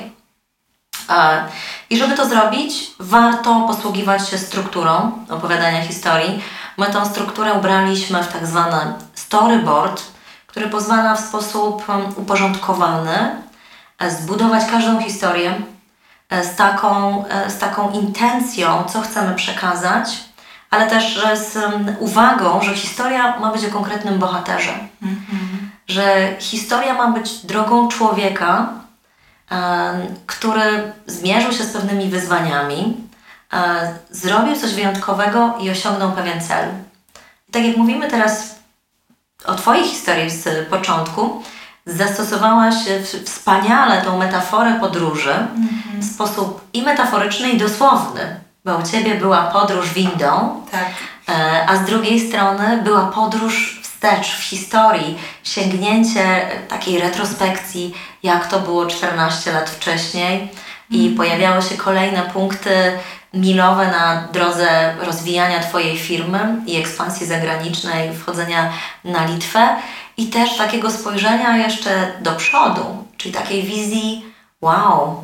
[1.09, 1.43] E,
[1.89, 6.43] I żeby to zrobić, warto posługiwać się strukturą opowiadania historii.
[6.77, 10.03] My tą strukturę ubraliśmy w tak zwany storyboard,
[10.51, 11.85] który pozwala w sposób
[12.15, 13.31] uporządkowany
[13.99, 15.53] e, zbudować każdą historię
[16.29, 20.23] e, z taką, e, z taką intencją, co chcemy przekazać,
[20.69, 21.57] ale też z
[21.99, 24.73] uwagą, że historia ma być o konkretnym bohaterze.
[25.01, 25.71] Mhm.
[25.87, 28.69] Że historia ma być drogą człowieka,
[30.25, 32.97] który zmierzył się z pewnymi wyzwaniami,
[34.09, 36.69] zrobił coś wyjątkowego i osiągnął pewien cel.
[37.49, 38.60] I tak jak mówimy teraz
[39.45, 41.43] o Twojej historii z początku,
[41.85, 42.75] zastosowałaś
[43.25, 46.01] wspaniale tą metaforę podróży mhm.
[46.01, 50.85] w sposób i metaforyczny, i dosłowny, bo u Ciebie była podróż windą, tak.
[51.29, 58.59] E, a z drugiej strony była podróż wstecz w historii, sięgnięcie takiej retrospekcji, jak to
[58.59, 60.49] było 14 lat wcześniej
[60.89, 61.17] i mhm.
[61.17, 62.91] pojawiały się kolejne punkty
[63.33, 68.71] milowe na drodze rozwijania Twojej firmy i ekspansji zagranicznej, wchodzenia
[69.03, 69.75] na Litwę
[70.17, 74.25] i też takiego spojrzenia jeszcze do przodu, czyli takiej wizji,
[74.61, 75.23] wow,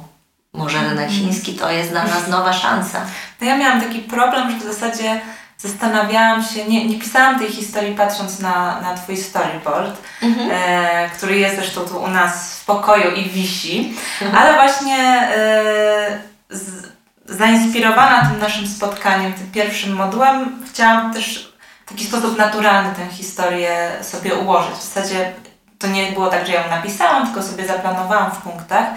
[0.54, 1.12] może rynek mhm.
[1.12, 3.02] chiński to jest dla nas nowa szansa.
[3.42, 5.22] No ja miałam taki problem, że w zasadzie
[5.58, 10.50] zastanawiałam się, nie, nie pisałam tej historii patrząc na, na Twój storyboard, mhm.
[10.52, 14.44] e, który jest zresztą tu u nas w pokoju i wisi, mhm.
[14.44, 14.98] ale właśnie
[15.36, 16.97] e, z,
[17.28, 21.54] zainspirowana tym naszym spotkaniem, tym pierwszym modułem, chciałam też
[21.86, 24.76] w taki sposób naturalny tę historię sobie ułożyć.
[24.76, 25.34] W zasadzie
[25.80, 28.88] to nie było tak, że ją napisałam, tylko sobie zaplanowałam w punktach.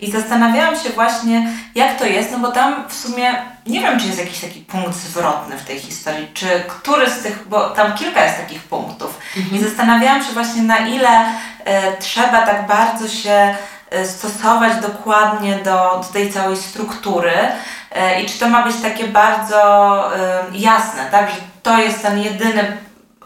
[0.00, 3.34] I zastanawiałam się właśnie, jak to jest, no bo tam w sumie
[3.66, 7.48] nie wiem, czy jest jakiś taki punkt zwrotny w tej historii, czy który z tych,
[7.48, 9.18] bo tam kilka jest takich punktów.
[9.36, 9.56] Mhm.
[9.56, 11.08] I zastanawiałam się właśnie, na ile
[11.64, 13.54] e, trzeba tak bardzo się
[14.04, 17.32] stosować dokładnie do, do tej całej struktury
[17.90, 19.60] e, i czy to ma być takie bardzo
[20.16, 22.76] e, jasne, tak, że to jest ten jedyny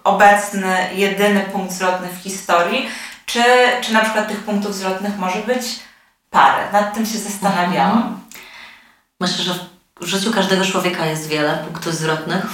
[0.04, 2.88] obecny, jedyny punkt zwrotny w historii,
[3.26, 3.42] czy,
[3.80, 5.64] czy na przykład tych punktów zwrotnych może być
[6.30, 6.72] parę.
[6.72, 7.96] Nad tym się zastanawiałam.
[7.96, 8.20] Mhm.
[9.20, 9.54] Myślę, że
[10.00, 12.46] w życiu każdego człowieka jest wiele punktów zwrotnych,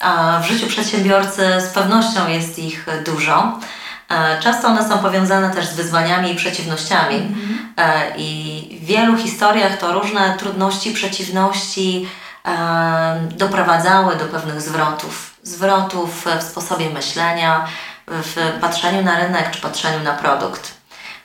[0.00, 3.58] a w życiu przedsiębiorcy z pewnością jest ich dużo.
[4.08, 7.16] E, często one są powiązane też z wyzwaniami i przeciwnościami.
[7.16, 7.72] Mhm.
[7.76, 12.08] E, I w wielu historiach to różne trudności, przeciwności
[12.44, 15.34] e, doprowadzały do pewnych zwrotów.
[15.42, 17.66] Zwrotów w sposobie myślenia,
[18.06, 20.74] w patrzeniu na rynek czy patrzeniu na produkt.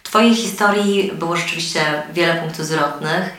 [0.04, 3.30] Twojej historii było rzeczywiście wiele punktów zwrotnych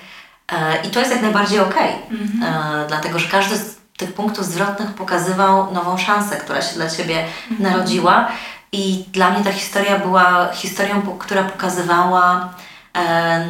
[0.85, 2.87] i to jest jak najbardziej okay, mhm.
[2.89, 7.73] dlatego że każdy z tych punktów zwrotnych pokazywał nową szansę, która się dla Ciebie mhm.
[7.73, 8.29] narodziła
[8.75, 12.55] i dla mnie ta historia była historią, która pokazywała
[12.97, 13.45] e,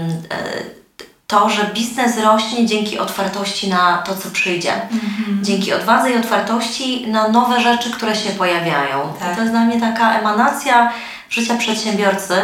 [1.27, 4.75] to, że biznes rośnie dzięki otwartości na to, co przyjdzie.
[4.75, 5.45] Mhm.
[5.45, 9.13] Dzięki odwadze i otwartości na nowe rzeczy, które się pojawiają.
[9.21, 9.35] Tak.
[9.35, 10.93] To jest dla mnie taka emanacja
[11.31, 12.35] życia przedsiębiorcy,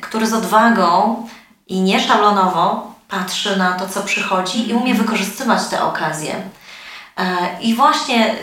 [0.00, 1.26] który z odwagą
[1.66, 6.34] i nieszablonowo patrzy na to, co przychodzi i umie wykorzystywać te okazje.
[7.16, 7.24] E,
[7.60, 8.34] I właśnie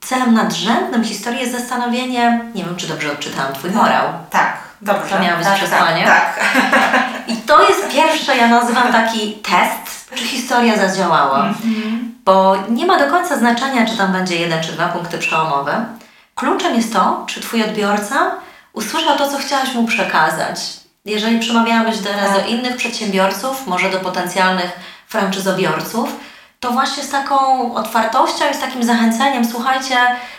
[0.00, 4.04] celem nadrzędnym historii jest zastanowienie, nie wiem, czy dobrze odczytałam Twój morał.
[4.30, 5.16] Tak, dobrze.
[5.16, 6.04] To miało być tak, przesłanie?
[6.04, 7.12] Tak, tak.
[7.32, 11.46] I to jest pierwsze, ja nazywam taki test, czy historia zadziałała.
[11.46, 12.14] Mhm.
[12.24, 15.84] Bo nie ma do końca znaczenia, czy tam będzie jeden czy dwa punkty przełomowe.
[16.34, 18.30] Kluczem jest to, czy Twój odbiorca
[18.72, 24.72] usłyszał to, co chciałaś mu przekazać jeżeli przemawiałabyś teraz do innych przedsiębiorców, może do potencjalnych
[25.08, 26.16] franczyzobiorców,
[26.62, 29.96] to właśnie z taką otwartością i z takim zachęceniem, słuchajcie,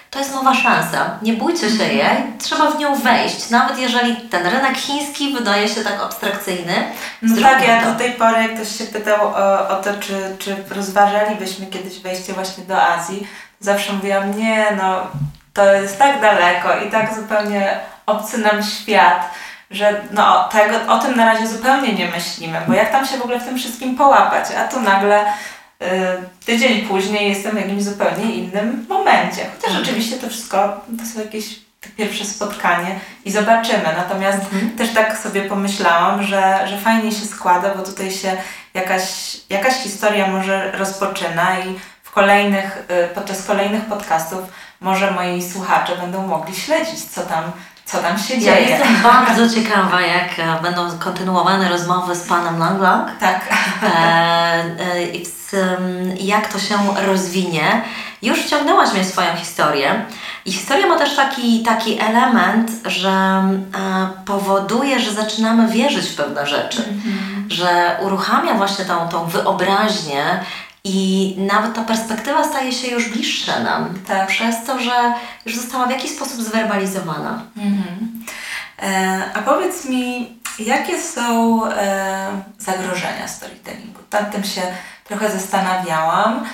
[0.10, 4.48] to jest nowa szansa, nie bójcie się jej, trzeba w nią wejść, nawet jeżeli ten
[4.48, 6.74] rynek chiński wydaje się tak abstrakcyjny.
[7.22, 10.56] No tak, ja do tej pory, jak ktoś się pytał o, o to, czy, czy
[10.76, 13.28] rozważalibyśmy kiedyś wejście właśnie do Azji,
[13.60, 15.08] zawsze mówiłam, nie, no
[15.54, 19.30] to jest tak daleko i tak zupełnie obcy nam świat,
[19.72, 23.22] że no, tego, o tym na razie zupełnie nie myślimy, bo jak tam się w
[23.22, 25.26] ogóle w tym wszystkim połapać, a tu nagle
[26.46, 29.46] tydzień później jestem w jakimś zupełnie innym momencie.
[29.56, 29.84] Chociaż mhm.
[29.84, 31.60] oczywiście to wszystko to są jakieś
[31.98, 33.94] pierwsze spotkanie i zobaczymy.
[33.98, 34.72] Natomiast mhm.
[34.72, 38.38] też tak sobie pomyślałam, że, że fajnie się składa, bo tutaj się
[38.74, 39.04] jakaś,
[39.50, 44.40] jakaś historia może rozpoczyna i w kolejnych, y, podczas kolejnych podcastów
[44.82, 47.52] może moi słuchacze będą mogli śledzić, co tam
[47.86, 48.52] co tam się dzieje.
[48.52, 53.20] Ja jestem bardzo ciekawa, jak e, będą kontynuowane rozmowy z panem Langlang.
[53.20, 53.42] Tak.
[53.84, 55.04] E, e,
[56.20, 57.82] jak to się rozwinie.
[58.22, 60.06] Już wciągnęłaś mnie w swoją historię.
[60.46, 63.63] I historia ma też taki, taki element, że e,
[64.26, 66.84] powoduje, że zaczynamy wierzyć w pewne rzeczy.
[66.84, 67.54] Mm -hmm.
[67.54, 70.39] Że uruchamia właśnie tą, tą wyobraźnię
[70.84, 74.28] i nawet ta perspektywa staje się już bliższa nam, tak.
[74.28, 75.13] przez to, że
[75.46, 77.42] już została w jakiś sposób zwerbalizowana.
[77.58, 78.24] Mhm.
[78.82, 84.00] E, a powiedz mi, jakie są e, zagrożenia storytellingu?
[84.12, 84.62] Nad tym się
[85.04, 86.46] trochę zastanawiałam.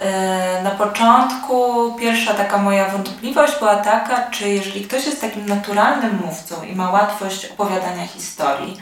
[0.00, 6.20] E, na początku pierwsza taka moja wątpliwość była taka, czy jeżeli ktoś jest takim naturalnym
[6.24, 8.76] mówcą i ma łatwość opowiadania historii,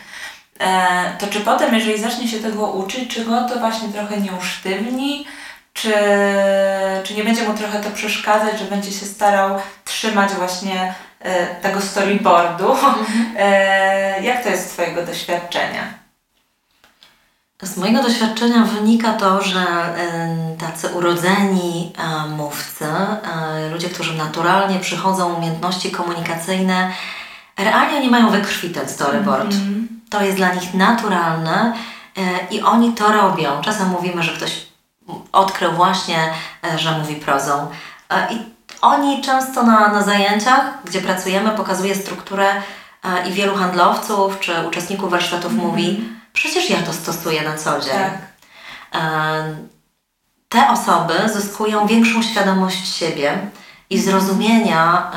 [0.61, 4.33] e, to czy potem, jeżeli zacznie się tego uczyć, czy go to właśnie trochę nie
[4.33, 5.27] usztywni,
[5.73, 5.95] czy,
[7.05, 11.81] czy nie będzie mu trochę to przeszkadzać, że będzie się starał trzymać właśnie e, tego
[11.81, 12.71] storyboardu.
[12.73, 13.35] Mhm.
[13.37, 16.04] E, jak to jest z Twojego doświadczenia?
[17.65, 19.65] Z mojego doświadczenia wynika to, że
[20.59, 21.93] tacy urodzeni
[22.37, 22.85] mówcy,
[23.73, 26.93] ludzie, którzy naturalnie przychodzą umiejętności komunikacyjne,
[27.57, 29.53] realnie nie mają we krwi ten storyboard.
[29.53, 29.87] Mm -hmm.
[30.11, 31.75] To jest dla nich naturalne
[32.17, 33.61] e, i oni to robią.
[33.61, 34.67] Czasem mówimy, że ktoś
[35.33, 36.31] odkrył właśnie,
[36.65, 37.69] e, że mówi prozą.
[38.11, 38.39] E, I
[38.81, 42.47] oni często na, na zajęciach, gdzie pracujemy, pokazuje strukturę
[43.29, 45.69] i wielu handlowców czy uczestników warsztatów mm -hmm.
[45.69, 47.93] mówi, przecież ja to stosuję na co dzień.
[47.93, 48.19] Tak.
[50.49, 53.39] Te osoby zyskują większą świadomość siebie
[53.91, 55.13] i zrozumienia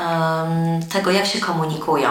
[0.92, 2.10] tego, jak się komunikują.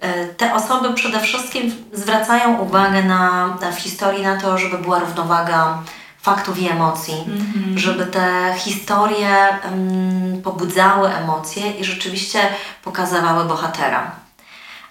[0.00, 4.98] E, te osoby przede wszystkim zwracają uwagę na, na w historii na to, żeby była
[4.98, 5.82] równowaga
[6.22, 7.78] faktów i emocji, mm-hmm.
[7.78, 12.40] żeby te historie um, pobudzały emocje i rzeczywiście
[12.84, 14.10] pokazywały bohatera.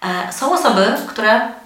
[0.02, 1.61] E, są osoby, które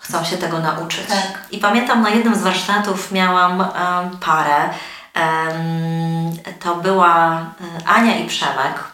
[0.00, 1.06] chcą się tego nauczyć.
[1.06, 1.38] Tak.
[1.50, 4.68] I pamiętam na jednym z warsztatów miałam um, parę.
[5.16, 8.84] Um, to była e, Ania i Przemek.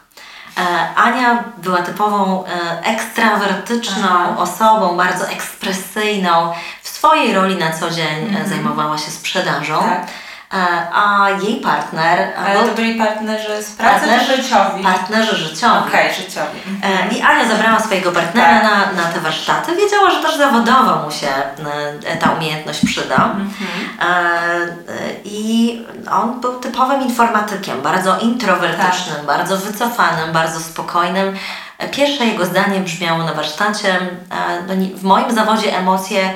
[0.59, 4.35] E, Ania była typową e, ekstrawertyczną Aha.
[4.37, 6.53] osobą, bardzo ekspresyjną.
[6.83, 8.49] W swojej roli na co dzień mhm.
[8.49, 9.79] zajmowała się sprzedażą.
[9.79, 10.07] Tak.
[10.57, 12.33] E, a jej partner...
[12.47, 14.83] Ale to byli partnerzy z pracy partnerzy, życiowi?
[14.83, 15.88] Partnerzy życiowi.
[15.88, 16.59] Okej, okay, życiowi.
[16.66, 17.11] Mhm.
[17.11, 18.62] I Ania zabrała swojego partnera tak.
[18.62, 19.77] na, na te warsztaty.
[19.77, 21.29] Wiedziała, że też zawodowo mu się
[22.21, 23.16] ta umiejętność przyda.
[23.16, 23.57] Mhm.
[25.25, 29.27] I on był typowym informatykiem, bardzo introwertycznym, tak.
[29.27, 31.37] bardzo wycofanym, bardzo spokojnym.
[31.93, 33.99] Pierwsze jego zdanie brzmiało na warsztacie:
[34.69, 36.35] no, w moim zawodzie emocje e,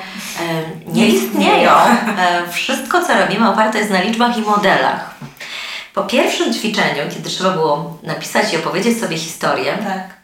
[0.86, 1.72] nie istnieją.
[1.72, 5.14] E, wszystko, co robimy, oparte jest na liczbach i modelach.
[5.94, 10.20] Po pierwszym ćwiczeniu, kiedy trzeba było napisać i opowiedzieć sobie historię, tak.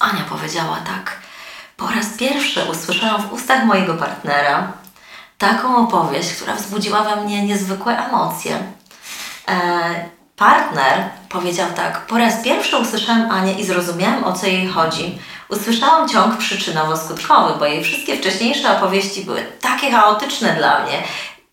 [0.00, 1.18] Ania powiedziała tak.
[1.76, 4.72] Po raz pierwszy usłyszałam w ustach mojego partnera
[5.38, 8.58] taką opowieść, która wzbudziła we mnie niezwykłe emocje.
[10.38, 15.18] Partner powiedział tak: Po raz pierwszy usłyszałam Anię i zrozumiałam o co jej chodzi.
[15.48, 21.02] Usłyszałam ciąg przyczynowo-skutkowy, bo jej wszystkie wcześniejsze opowieści były takie chaotyczne dla mnie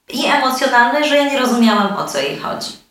[0.10, 2.85] i emocjonalne, że ja nie rozumiałam o co jej chodzi.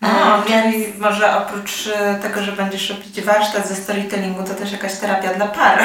[0.00, 4.72] No, e, więc może oprócz e, tego, że będziesz robić warsztat ze storytellingu, to też
[4.72, 5.82] jakaś terapia dla par.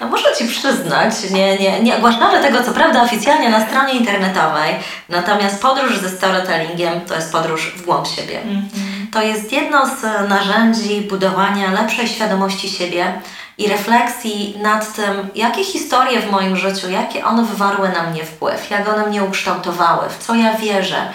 [0.00, 4.74] No muszę Ci przyznać, nie, nie, nie ogłaszamy tego co prawda oficjalnie na stronie internetowej,
[5.08, 8.40] natomiast podróż ze storytellingiem to jest podróż w głąb siebie.
[8.42, 9.12] Mm -hmm.
[9.12, 13.20] To jest jedno z narzędzi budowania lepszej świadomości siebie
[13.58, 18.70] i refleksji nad tym, jakie historie w moim życiu, jakie one wywarły na mnie wpływ,
[18.70, 21.08] jak one mnie ukształtowały, w co ja wierzę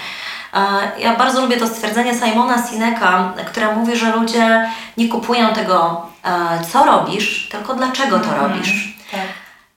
[0.98, 6.66] ja bardzo lubię to stwierdzenie Simona Sineka, które mówi, że ludzie nie kupują tego, e,
[6.72, 8.42] co robisz, tylko dlaczego to mhm.
[8.42, 8.98] robisz.
[9.12, 9.22] Tak.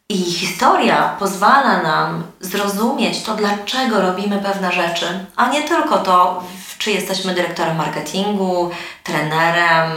[0.09, 6.45] I historia pozwala nam zrozumieć to, dlaczego robimy pewne rzeczy, a nie tylko to,
[6.79, 8.71] czy jesteśmy dyrektorem marketingu,
[9.03, 9.91] trenerem,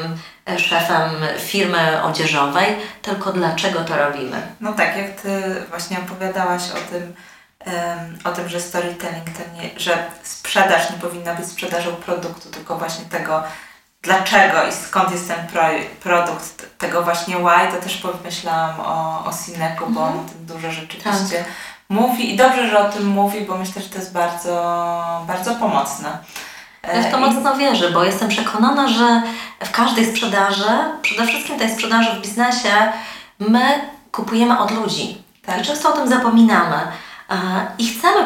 [0.50, 4.42] e, szefem firmy odzieżowej, tylko dlaczego to robimy.
[4.62, 7.14] No tak, jak Ty właśnie opowiadałaś o tym,
[8.24, 13.06] o tym, że storytelling to nie, że sprzedaż nie powinna być sprzedażą produktu, tylko właśnie
[13.06, 13.44] tego,
[14.02, 15.64] dlaczego i skąd jest ten pro,
[16.04, 20.72] produkt, tego właśnie why, to też pomyślałam o, o Sineku, bo on o tym dużo
[20.72, 21.54] rzeczywiście tak.
[21.90, 26.18] mówi i dobrze, że o tym mówi, bo myślę, że to jest bardzo, bardzo pomocne.
[26.94, 29.22] Ja w to mocno wierzę, bo jestem przekonana, że
[29.60, 30.70] w każdej sprzedaży,
[31.02, 32.92] przede wszystkim tej sprzedaży w biznesie,
[33.40, 35.24] my kupujemy od ludzi.
[35.46, 35.62] Tak.
[35.62, 36.78] I często o tym zapominamy.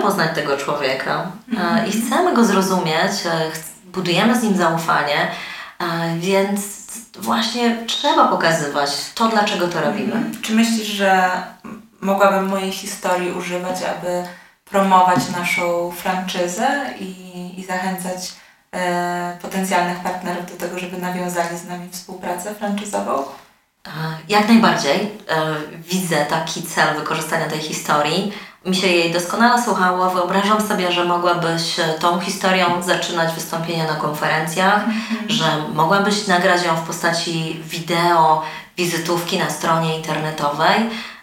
[0.03, 1.87] Poznać tego człowieka mm.
[1.87, 3.51] i chcemy go zrozumieć, e,
[3.85, 5.31] budujemy z nim zaufanie,
[6.17, 6.61] więc
[7.19, 10.13] właśnie trzeba pokazywać to, dlaczego to robimy.
[10.13, 10.41] Mm.
[10.41, 11.31] Czy myślisz, że
[12.01, 14.23] mogłabym mojej historii używać, aby
[14.65, 18.33] promować naszą franczyzę i, i zachęcać
[18.71, 23.23] e, potencjalnych partnerów do tego, żeby nawiązali z nami współpracę franczyzową?
[24.29, 24.95] Jak najbardziej.
[24.95, 28.33] E, widzę taki cel wykorzystania tej historii
[28.65, 30.09] mi się jej doskonale słuchało.
[30.09, 34.91] Wyobrażam sobie, że mogłabyś e, tą historią zaczynać wystąpienia na konferencjach, -hmm.
[35.27, 38.41] że mogłabyś nagrać ją w postaci wideo,
[38.77, 40.79] wizytówki na stronie internetowej,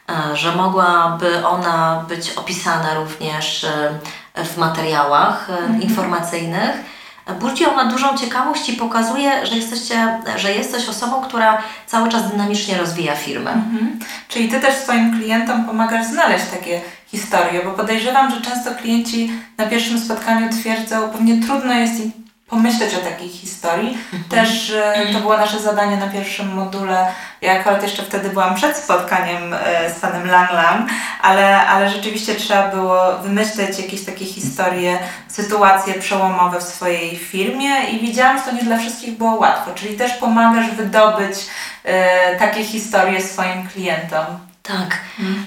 [0.08, 5.82] e, że mogłaby ona być opisana również e, w materiałach -hmm.
[5.82, 6.99] informacyjnych.
[7.40, 12.78] Budzi ona dużą ciekawość i pokazuje, że, jesteście, że jesteś osobą, która cały czas dynamicznie
[12.78, 13.50] rozwija firmę.
[13.50, 13.98] Mhm.
[14.28, 19.66] Czyli Ty też swoim klientom pomagasz znaleźć takie historie, bo podejrzewam, że często klienci na
[19.66, 22.19] pierwszym spotkaniu twierdzą, pewnie trudno jest im
[22.50, 23.98] pomyśleć o takiej historii.
[24.28, 27.06] Też e, to było nasze zadanie na pierwszym module.
[27.40, 30.90] Ja akurat jeszcze wtedy byłam przed spotkaniem e, z panem Lang Lang,
[31.22, 34.98] ale, ale rzeczywiście trzeba było wymyśleć jakieś takie historie,
[35.28, 39.70] sytuacje przełomowe w swojej firmie i widziałam, że to nie dla wszystkich było łatwo.
[39.74, 41.36] Czyli też pomagasz wydobyć
[41.84, 44.49] e, takie historie swoim klientom.
[44.72, 44.98] Tak.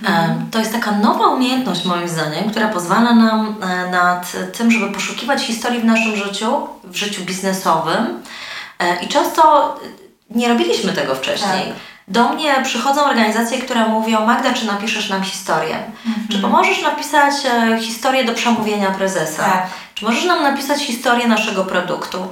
[0.10, 4.92] E, To jest taka nowa umiejętność, moim zdaniem, która pozwala nam e, nad tym, żeby
[4.92, 8.22] poszukiwać historii w naszym życiu, w życiu biznesowym.
[8.80, 9.76] E, I często
[10.30, 11.64] nie robiliśmy tego wcześniej.
[11.68, 11.74] Tak.
[12.08, 15.78] Do mnie przychodzą organizacje, które mówią: Magda, czy napiszesz nam historię?
[16.32, 19.44] Czy pomożesz napisać e, historię do przemówienia prezesa?
[19.44, 19.68] Tak.
[19.96, 22.28] Czy możesz nam napisać historię naszego produktu?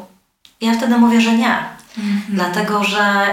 [0.61, 1.55] Ja wtedy mówię, że nie.
[2.29, 3.25] Dlatego, że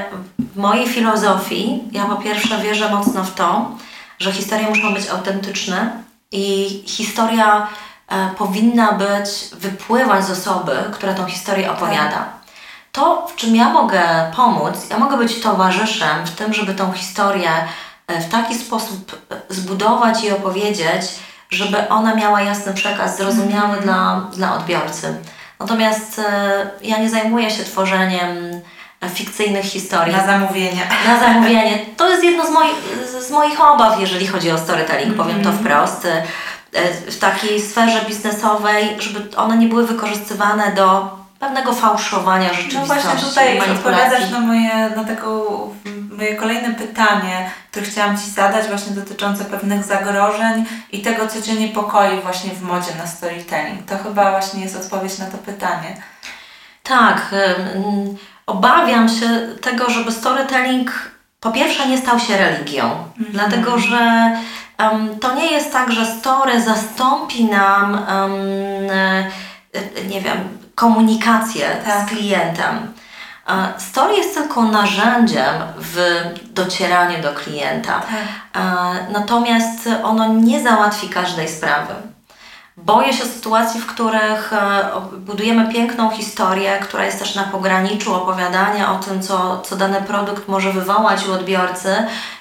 [0.58, 3.70] mojej filozofii ja po pierwsze wierzę mocno w to,
[4.18, 6.02] że historie muszą być autentyczne
[6.32, 7.66] i historia
[8.08, 12.26] e, powinna być, wypływać z osoby, która tą historię opowiada.
[12.92, 14.02] To, w czym ja mogę
[14.36, 17.50] pomóc, ja mogę być towarzyszem w tym, żeby tą historię
[18.06, 21.02] e, w taki sposób e, zbudować i opowiedzieć,
[21.50, 25.14] żeby ona miała jasny przekaz, zrozumiały dla, dla odbiorcy.
[25.60, 28.60] Natomiast e, ja nie zajmuję się tworzeniem
[29.06, 30.16] fikcyjnych historii.
[30.16, 30.86] Na zamówienie.
[31.06, 31.78] Na zamówienie.
[31.96, 32.74] To jest jedno z moich,
[33.26, 36.04] z moich obaw, jeżeli chodzi o storytelling, powiem to wprost.
[36.04, 36.22] E,
[37.10, 43.28] W takiej sferze biznesowej, żeby one nie były wykorzystywane do pewnego fałszowania No rzeczywistości, właśnie
[43.28, 45.40] tutaj odpowiadasz na moje, na taką,
[46.16, 51.54] moje kolejne pytanie, które chciałam Ci zadać, właśnie dotyczące pewnych zagrożeń i tego, co Cię
[51.54, 53.86] niepokoi właśnie w modzie na storytelling.
[53.86, 55.96] To chyba właśnie jest odpowiedź na to pytanie.
[56.82, 57.22] Tak,
[58.48, 59.28] obawiam się
[59.60, 64.30] tego, żeby storytelling po pierwsze nie stał się religią, dlatego że
[64.78, 69.24] em, to nie jest tak, że story zastąpi nam, e,
[70.08, 70.38] nie wiem,
[70.74, 72.06] komunikację Tak.
[72.08, 72.92] z klientem.
[73.48, 76.20] E, Story jest tylko narzędziem w
[76.50, 78.02] docieraniu do klienta,
[78.54, 78.60] E,
[79.12, 81.94] natomiast ono nie załatwi każdej sprawy.
[82.84, 88.92] Boję się sytuacji, w których e, budujemy piękną historię, która jest też na pograniczu opowiadania
[88.92, 91.96] o tym, co, co dany produkt może wywołać u odbiorcy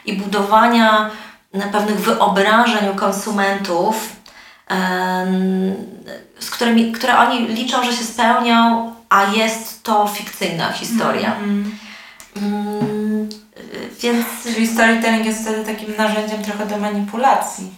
[0.05, 1.09] i budowania
[1.53, 4.17] e, pewnych wyobrażeń u konsumentów,
[6.39, 11.35] z którymi, które oni liczą, że się spełnią, a jest to fikcyjna historia.
[11.35, 11.71] Mm,
[12.38, 13.27] y,
[14.01, 17.71] Więc Czyli storytelling jest wtedy takim narzędziem trochę do manipulacji.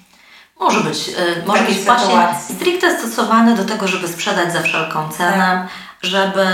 [0.60, 5.38] Może być, y, może być właśnie stricte stosowany do tego, żeby sprzedać za wszelką cenę,
[5.38, 5.68] Tak.
[6.02, 6.46] żeby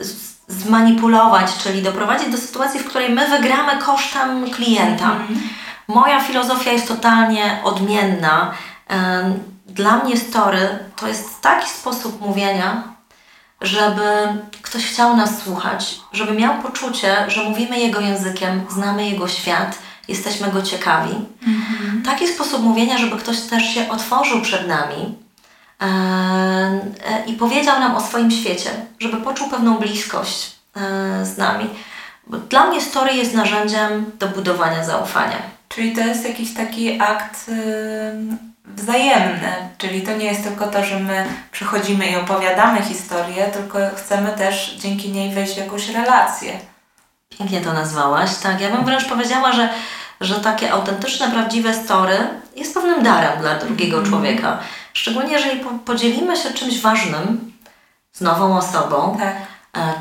[0.00, 5.04] z- zmanipulować, czyli doprowadzić do sytuacji, w której my wygramy kosztem klienta.
[5.10, 5.40] Mhm.
[5.88, 8.52] Moja filozofia jest totalnie odmienna.
[8.92, 12.82] Ym, Dla mnie story to jest taki sposób mówienia,
[13.60, 14.02] żeby
[14.62, 19.78] ktoś chciał nas słuchać, żeby miał poczucie, że mówimy jego językiem, znamy jego świat,
[20.08, 21.14] jesteśmy go ciekawi.
[22.04, 25.18] Taki sposób mówienia, żeby ktoś też się otworzył przed nami
[25.80, 30.80] e, e, i powiedział nam o swoim świecie, żeby poczuł pewną bliskość e,
[31.26, 31.70] z nami.
[32.26, 35.38] Bo dla mnie story jest narzędziem do budowania zaufania.
[35.68, 41.00] Czyli to jest jakiś taki akt ym, wzajemny, czyli to nie jest tylko to, że
[41.00, 46.52] my przychodzimy i opowiadamy historię, tylko chcemy też dzięki niej wejść w jakąś relację.
[47.38, 48.36] Pięknie to nazwałaś.
[48.36, 49.68] Tak, ja bym wręcz powiedziała, że,
[50.20, 52.16] że takie autentyczne, prawdziwe story
[52.56, 54.58] jest pewnym darem dla drugiego człowieka.
[54.92, 57.52] Szczególnie jeżeli po, podzielimy się czymś ważnym
[58.12, 59.34] z nową osobą, Tak.
[59.76, 59.92] e,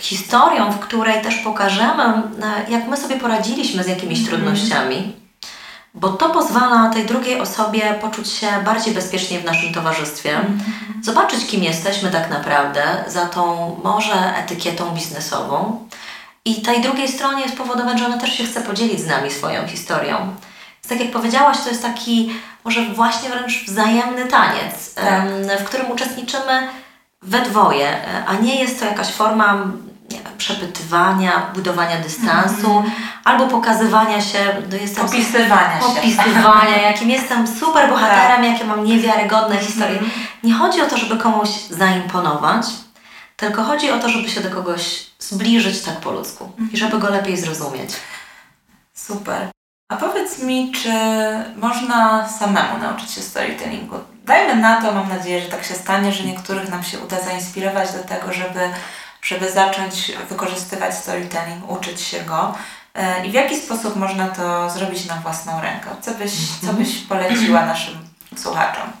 [0.00, 2.22] historią, w której też pokażemy, e,
[2.70, 5.16] jak my sobie poradziliśmy z jakimiś trudnościami,
[5.94, 10.40] bo to pozwala tej drugiej osobie poczuć się bardziej bezpiecznie w naszym towarzystwie,
[11.02, 15.86] zobaczyć, kim jesteśmy tak naprawdę za tą może etykietą biznesową
[16.44, 20.16] i tej drugiej stronie spowodować, że ona też się chce podzielić z nami swoją historią.
[20.18, 22.32] Więc tak jak powiedziałaś, to jest taki
[22.64, 25.60] może właśnie wręcz wzajemny taniec, Tak.
[25.60, 26.68] w którym uczestniczymy
[27.22, 29.54] we dwoje, e, a nie jest to jakaś forma
[30.10, 32.84] wiem, przepytywania, budowania dystansu
[33.24, 34.38] albo pokazywania się,
[34.70, 35.86] no jestem Popisywania się.
[35.94, 39.98] popisywania, jakim jestem super bohaterem, jakie mam niewiarygodne historie.
[39.98, 40.10] Mhm.
[40.44, 42.66] Nie chodzi o to, żeby komuś zaimponować,
[43.36, 47.10] tylko chodzi o to, żeby się do kogoś zbliżyć tak po ludzku i żeby go
[47.10, 47.90] lepiej zrozumieć.
[48.94, 49.48] Super.
[49.88, 50.92] A powiedz mi, czy
[51.56, 53.96] można samemu nauczyć się storytellingu?
[54.24, 57.92] Dajmy na to, mam nadzieję, że tak się stanie, że niektórych nam się uda zainspirować
[57.92, 58.60] do tego, żeby,
[59.22, 62.54] żeby zacząć wykorzystywać storytelling, uczyć się go.
[62.94, 65.90] E, I w jaki sposób można to zrobić na własną rękę?
[66.00, 66.32] Co byś,
[66.66, 67.94] co byś poleciła naszym
[68.36, 68.92] słuchaczom?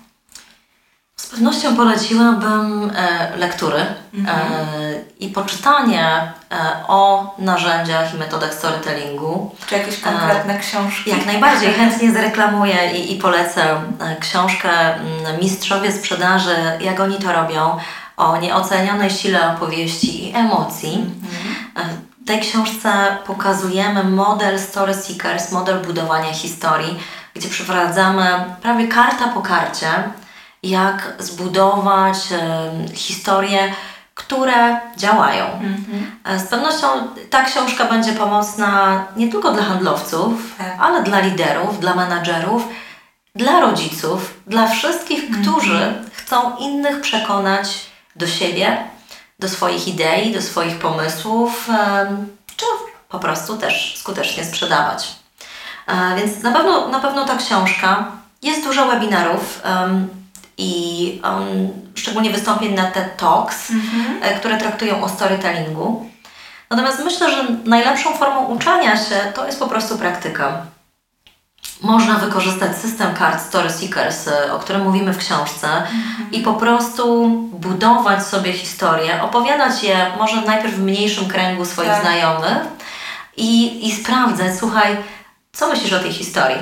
[1.20, 4.38] Z pewnością poleciłabym e, lektury Mhm.
[4.38, 4.54] e,
[5.20, 6.32] i poczytanie e,
[6.88, 9.54] o narzędziach i metodach storytellingu.
[9.66, 11.10] Czy jakieś konkretne książki?
[11.10, 13.80] Jak najbardziej chętnie zareklamuję i, i polecę
[14.20, 17.78] książkę mm, Mistrzowie Sprzedaży, jak oni to robią,
[18.16, 20.92] o nieocenionej sile opowieści i emocji.
[21.74, 21.96] Mhm.
[22.22, 22.92] W tej książce
[23.26, 26.98] pokazujemy model Story Seekers, model budowania historii,
[27.34, 29.86] gdzie przeprowadzamy prawie karta po karcie,
[30.62, 32.16] jak zbudować
[32.94, 33.74] historie,
[34.14, 35.44] które działają.
[35.46, 36.20] Mhm.
[36.24, 36.86] E, Z pewnością
[37.30, 40.66] ta książka będzie pomocna nie tylko dla handlowców, Tak.
[40.80, 42.62] ale dla liderów, dla menadżerów,
[43.34, 47.86] dla rodziców, dla wszystkich, którzy chcą innych przekonać
[48.16, 48.76] do siebie,
[49.38, 51.68] do swoich idei, do swoich pomysłów,
[52.56, 52.64] czy
[53.08, 55.08] po prostu też skutecznie sprzedawać.
[55.86, 58.04] E, Więc na pewno, na pewno ta książka.
[58.42, 59.62] Jest dużo webinarów
[60.60, 63.72] i em, szczególnie wystąpień na TED Talks,
[64.22, 66.10] e, które traktują o storytellingu.
[66.70, 70.66] Natomiast myślę, że najlepszą formą uczenia się to jest po prostu praktyka.
[71.82, 75.68] Można wykorzystać system kart Story Seekers, e, o którym mówimy w książce,
[76.32, 82.02] i po prostu budować sobie historię, opowiadać je może najpierw w mniejszym kręgu swoich Tak.
[82.02, 82.58] znajomych
[83.36, 84.96] i, i sprawdzać, słuchaj,
[85.52, 86.58] co myślisz o tej historii?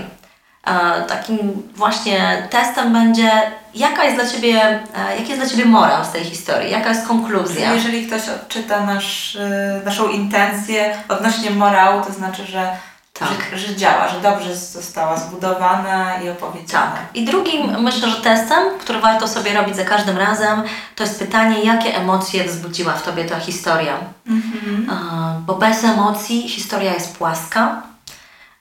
[0.67, 1.39] E, takim
[1.75, 3.31] właśnie testem będzie,
[3.79, 7.07] jaka jest dla Ciebie, e, jaki jest dla Ciebie morał z tej historii, jaka jest
[7.09, 7.75] konkluzja.
[7.75, 12.71] Jeżeli ktoś odczyta nasz, y, naszą intencję odnośnie morału, to znaczy, że,
[13.13, 13.29] Tak.
[13.53, 16.93] że, że działa, że dobrze została zbudowana i opowiedziana.
[16.93, 17.01] Tak.
[17.15, 20.63] I drugim, myślę, że testem, który warto sobie robić za każdym razem,
[20.97, 23.95] to jest pytanie, jakie emocje wzbudziła w Tobie ta historia.
[24.27, 24.91] Mhm.
[24.91, 27.83] E, Bo bez emocji historia jest płaska,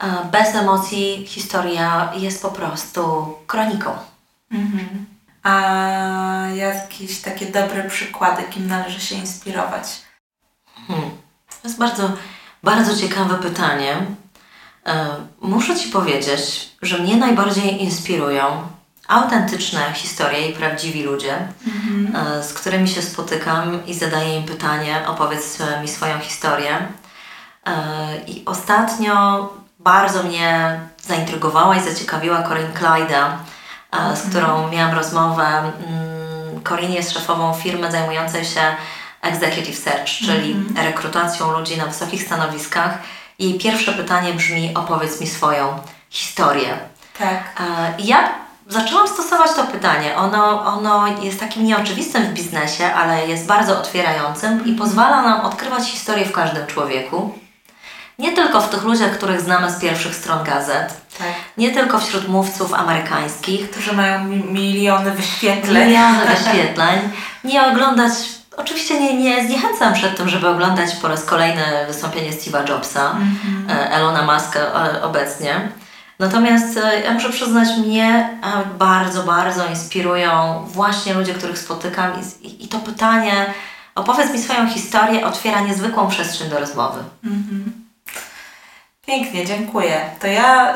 [0.03, 3.91] e, bez emocji historia jest po prostu kroniką.
[4.51, 5.05] Mhm.
[5.43, 10.01] A jakieś takie dobre przykłady, kim należy się inspirować?
[10.87, 11.09] Hmm.
[11.61, 12.11] To jest bardzo,
[12.63, 14.05] bardzo ciekawe pytanie.
[14.85, 15.07] E,
[15.41, 18.67] Muszę Ci powiedzieć, że mnie najbardziej inspirują
[19.07, 21.33] autentyczne historie i prawdziwi ludzie,
[22.15, 26.87] e, z którymi się spotykam i zadaję im pytanie, opowiedz mi swoją historię.
[27.65, 33.37] E, I ostatnio bardzo mnie zaintrygowała i zaciekawiła Corinne Clyda,
[33.91, 35.43] e, z którą miałam rozmowę.
[35.47, 38.61] Mm, Corinne jest szefową firmy zajmującej się
[39.21, 42.97] executive search, czyli rekrutacją ludzi na wysokich stanowiskach.
[43.39, 45.79] Jej pierwsze pytanie brzmi: opowiedz mi swoją
[46.09, 46.77] historię.
[47.19, 47.43] Tak.
[47.59, 48.29] E, I ja
[48.67, 50.15] zaczęłam stosować to pytanie.
[50.17, 55.89] Ono, ono jest takim nieoczywistym w biznesie, ale jest bardzo otwierającym i pozwala nam odkrywać
[55.89, 57.39] historię w każdym człowieku.
[58.19, 61.27] Nie tylko w tych ludziach, których znamy z pierwszych stron gazet, Tak.
[61.57, 65.87] nie tylko wśród mówców amerykańskich, Którzy mają mi miliony wyświetleń.
[65.87, 66.99] miliony wyświetleń,
[67.43, 68.13] nie oglądać.
[68.57, 73.15] Oczywiście nie, nie zniechęcam przed tym, żeby oglądać po raz kolejny wystąpienie Steve'a Jobsa,
[73.69, 75.71] e, Elona Muska e, obecnie.
[76.19, 78.29] Natomiast e, ja muszę przyznać, mnie
[78.79, 82.11] bardzo, bardzo inspirują właśnie ludzie, których spotykam
[82.41, 83.53] i, i, to pytanie,
[83.95, 86.99] opowiedz mi swoją historię, otwiera niezwykłą przestrzeń do rozmowy.
[89.07, 90.09] Pięknie, dziękuję.
[90.19, 90.75] To ja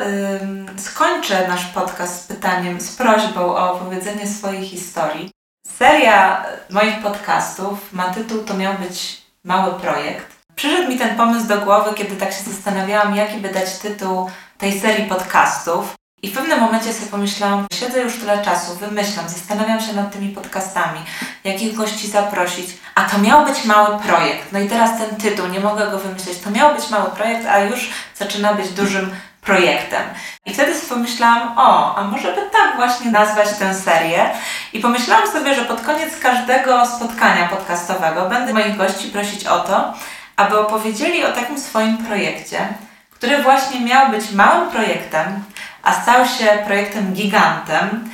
[0.78, 5.32] skończę nasz podcast z pytaniem, z prośbą o opowiedzenie swojej historii.
[5.68, 10.26] Seria y, moich podcastów ma tytuł To miał być mały projekt.
[10.56, 14.80] Przyszedł mi ten pomysł do głowy, kiedy tak się zastanawiałam, jaki by dać tytuł tej
[14.80, 15.94] serii podcastów.
[16.24, 20.30] I w pewnym momencie sobie pomyślałam, siedzę już tyle czasu, wymyślam, zastanawiam się nad tymi
[20.30, 21.00] podcastami,
[21.44, 24.52] jakich gości zaprosić, a to miał być mały projekt.
[24.52, 27.60] No i teraz ten tytuł, nie mogę go wymyśleć, to miał być mały projekt, a
[27.60, 30.02] już zaczyna być dużym projektem.
[30.46, 34.30] I wtedy sobie pomyślałam, o, a może by tak właśnie nazwać tę serię.
[34.74, 39.94] I pomyślałam sobie, że pod koniec każdego spotkania podcastowego będę moich gości prosić o to,
[40.36, 42.68] aby opowiedzieli o takim swoim projekcie,
[43.12, 45.44] który właśnie miał być małym projektem,
[45.84, 48.10] a stał się projektem gigantem.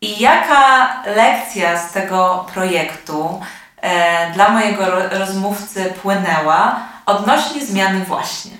[0.00, 3.40] I jaka lekcja z tego projektu
[3.80, 8.50] e, dla mojego ro- rozmówcy płynęła odnośnie zmiany właśnie?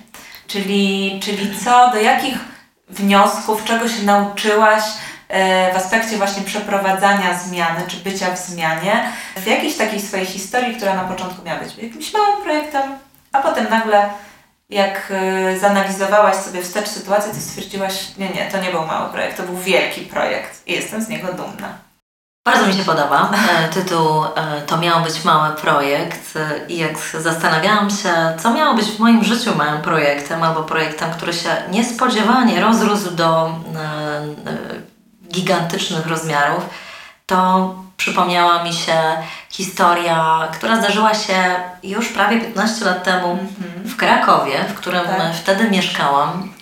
[0.47, 2.37] Czyli, czyli co, do jakich
[2.89, 4.83] wniosków, czego się nauczyłaś
[5.29, 9.03] e, w aspekcie właśnie przeprowadzania zmiany, czy bycia w zmianie,
[9.37, 12.81] w jakiejś takiej swojej historii, która na początku miała być jakimś małym projektem,
[13.31, 14.09] a potem nagle
[14.69, 15.11] jak
[15.55, 19.43] y, zanalizowałaś sobie wstecz sytuację, to stwierdziłaś, nie, nie, to nie był mały projekt, to
[19.43, 21.89] był wielki projekt i jestem z niego dumna.
[22.45, 26.97] Bardzo mi się podoba e, tytuł e, To miał być mały projekt e, i jak
[26.97, 32.61] zastanawiałam się, co miało być w moim życiu małym projektem albo projektem, który się niespodziewanie
[32.61, 33.55] rozrósł do
[35.33, 36.63] gigantycznych rozmiarów,
[37.25, 38.93] to przypomniała mi się
[39.49, 43.37] historia, która zdarzyła się już prawie 15 lat temu
[43.85, 45.35] w Krakowie, w którym tak.
[45.35, 46.53] wtedy mieszkałam.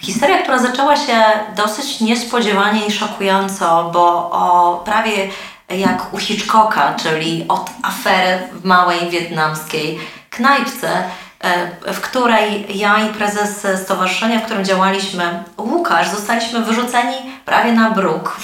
[0.00, 1.22] Historia, która zaczęła się
[1.56, 5.28] dosyć niespodziewanie i szokująco, bo o prawie
[5.68, 9.98] jak u Hitchcocka, czyli od afery w małej wietnamskiej
[10.30, 11.02] knajpce,
[11.40, 17.90] e, w której ja i prezes stowarzyszenia, w którym działaliśmy, Łukasz, zostaliśmy wyrzuceni prawie na
[17.90, 18.36] bruk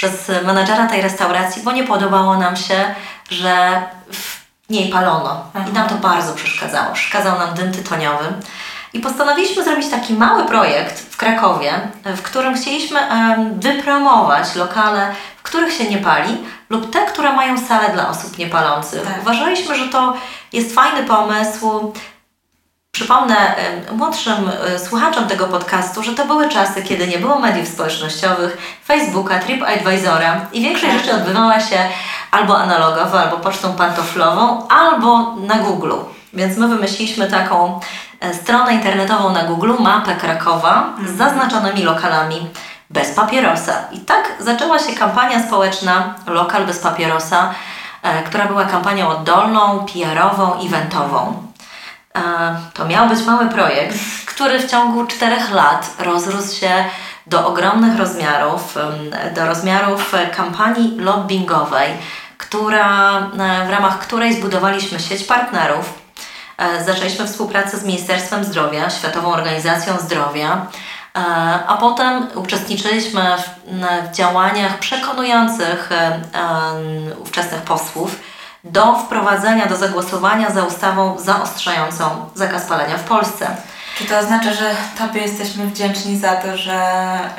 [0.00, 2.94] przez menadżera tej restauracji, bo nie podobało nam się,
[3.30, 3.82] że
[4.12, 4.40] w
[4.70, 5.44] niej palono.
[5.54, 5.64] Aha.
[5.70, 6.92] I nam to bardzo przeszkadzało.
[6.92, 8.24] Przeszkadzał nam dym tytoniowy.
[8.92, 11.72] I postanowiliśmy zrobić taki mały projekt w Krakowie,
[12.04, 13.00] w którym chcieliśmy
[13.52, 16.38] wypromować lokale, w których się nie pali,
[16.70, 19.02] lub te, które mają salę dla osób niepalących.
[19.02, 19.22] Tak.
[19.22, 20.14] Uważaliśmy, że to
[20.52, 21.92] jest fajny pomysł.
[22.92, 23.54] Przypomnę
[23.92, 29.38] młodszym e, słuchaczom tego podcastu, że to były czasy, kiedy nie było mediów społecznościowych, Facebooka,
[29.38, 31.78] TripAdvisora i większość rzeczy odbywała się
[32.30, 35.92] albo analogowo, albo pocztą pantoflową, albo na Google.
[36.32, 37.80] Więc my wymyśliliśmy taką
[38.20, 42.46] e, stronę internetową na Google, mapę Krakowa z zaznaczonymi lokalami
[42.90, 43.72] bez papierosa.
[43.92, 47.54] I tak zaczęła się kampania społeczna Lokal bez papierosa,
[48.02, 51.49] e, która była kampanią oddolną, PR-ową, eventową.
[52.20, 53.96] E, to miał być mały projekt,
[54.26, 56.84] który w ciągu czterech lat rozrósł się
[57.26, 58.78] do ogromnych rozmiarów,
[59.34, 61.90] do rozmiarów kampanii lobbyingowej,
[62.38, 63.20] która,
[63.66, 66.00] w ramach której zbudowaliśmy sieć partnerów,
[66.60, 70.66] E, zaczęliśmy współpracę z Ministerstwem Zdrowia, Światową Organizacją Zdrowia,
[71.16, 71.20] e,
[71.66, 73.70] a potem uczestniczyliśmy w,
[74.16, 76.20] działaniach przekonujących e,
[77.22, 78.16] ówczesnych posłów
[78.64, 82.04] do wprowadzenia, do zagłosowania za ustawą zaostrzającą
[82.34, 83.46] zakaz palenia w Polsce.
[83.98, 86.82] Czy to oznacza, że Tobie jesteśmy wdzięczni za to, że,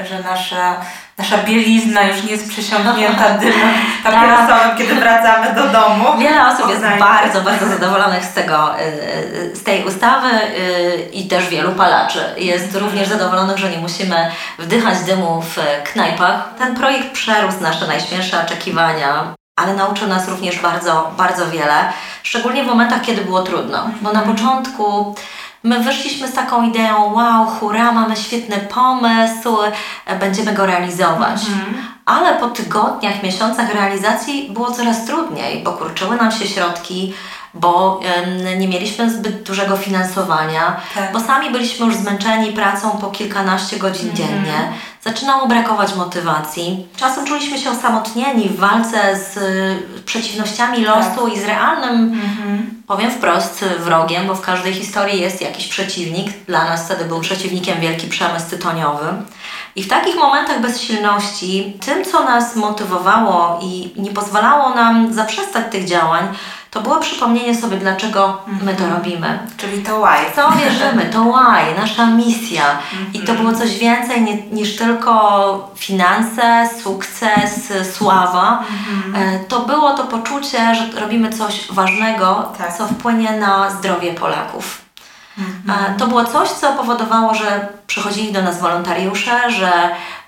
[0.10, 0.76] że nasza
[1.18, 4.78] nasza bielizna już nie jest przesiągnięta dymem papierosowym, tak.
[4.78, 6.06] kiedy wracamy do domu.
[6.20, 11.28] Wiele osób jest bardzo, bardzo zadowolonych z tego, y, y, z tej ustawy y, i
[11.28, 12.20] też wielu palaczy.
[12.38, 15.58] Jest również zadowolonych, że nie musimy wdychać dymu w
[15.92, 16.50] knajpach.
[16.58, 21.94] Ten projekt przerósł nasze najśmielsze oczekiwania ale nauczył nas również bardzo, bardzo wiele,
[22.24, 24.36] szczególnie w momentach, kiedy było trudno, bo na mhm.
[24.38, 25.16] początku
[25.64, 29.58] My wyszliśmy z taką ideą, wow, hura, mamy świetny pomysł,
[30.20, 31.42] będziemy go realizować.
[31.48, 31.86] Mhm.
[32.06, 37.14] Ale po tygodniach, miesiącach realizacji było coraz trudniej, bo kurczyły nam się środki,
[37.54, 38.00] bo
[38.58, 41.14] nie mieliśmy zbyt dużego finansowania, tak.
[41.14, 44.16] bo sami byliśmy już zmęczeni pracą po kilkanaście godzin mm.
[44.16, 44.74] dziennie.
[45.04, 46.88] Zaczynało brakować motywacji.
[46.96, 51.34] Czasem czuliśmy się osamotnieni w walce z y, przeciwnościami losu tak.
[51.34, 52.58] i z realnym, mm-hmm.
[52.88, 56.46] powiem wprost, wrogiem, bo w każdej historii jest jakiś przeciwnik.
[56.46, 59.06] Dla nas wtedy był przeciwnikiem wielki przemysł tytoniowy.
[59.76, 65.86] I w takich momentach bezsilności, tym, co nas motywowało i nie pozwalało nam zaprzestać tych
[65.86, 66.28] działań,
[66.72, 68.94] to było przypomnienie sobie, dlaczego my to mhm.
[68.94, 69.40] robimy.
[69.58, 70.36] Czyli to why.
[70.36, 72.78] Co wierzymy, to why, nasza misja.
[73.14, 78.64] I to było coś więcej nie, niż tylko finanse, sukces, sława.
[78.70, 79.16] Mhm.
[79.16, 82.78] E, to było to poczucie, że robimy coś ważnego, tak.
[82.78, 84.82] co wpłynie na zdrowie Polaków.
[85.38, 85.98] Mhm.
[85.98, 89.72] To było coś, co powodowało, że przychodzili do nas wolontariusze, że,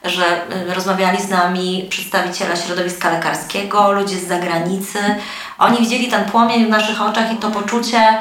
[0.04, 5.00] że y, rozmawiali z nami przedstawiciele środowiska lekarskiego, ludzie z zagranicy.
[5.64, 8.18] Oni widzieli ten płomień w naszych oczach i to poczucie,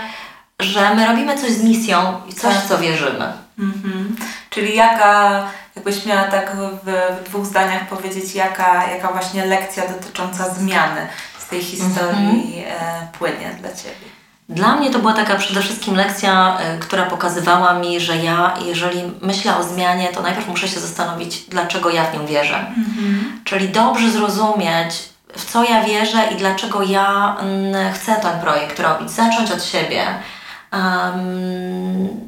[0.61, 2.66] że my robimy coś z misją i coś, tak.
[2.68, 3.32] co wierzymy.
[3.59, 4.16] Mhm.
[4.51, 5.43] Czyli jaka,
[5.76, 11.07] jakbyś miała tak w, w, dwóch zdaniach powiedzieć, jaka, jaka właśnie lekcja dotycząca zmiany
[11.38, 13.03] z tej historii mhm.
[13.03, 14.12] e, płynie dla Ciebie?
[14.49, 19.03] Dla mnie to była taka przede wszystkim lekcja, y, która pokazywała mi, że ja, jeżeli
[19.20, 22.59] myślę o zmianie, to najpierw muszę się zastanowić, dlaczego ja w nią wierzę.
[22.59, 23.40] Mhm.
[23.45, 29.11] Czyli dobrze zrozumieć, w co ja wierzę i dlaczego ja mm, chcę ten projekt robić.
[29.11, 30.07] Zacząć od siebie.
[30.72, 32.24] Um,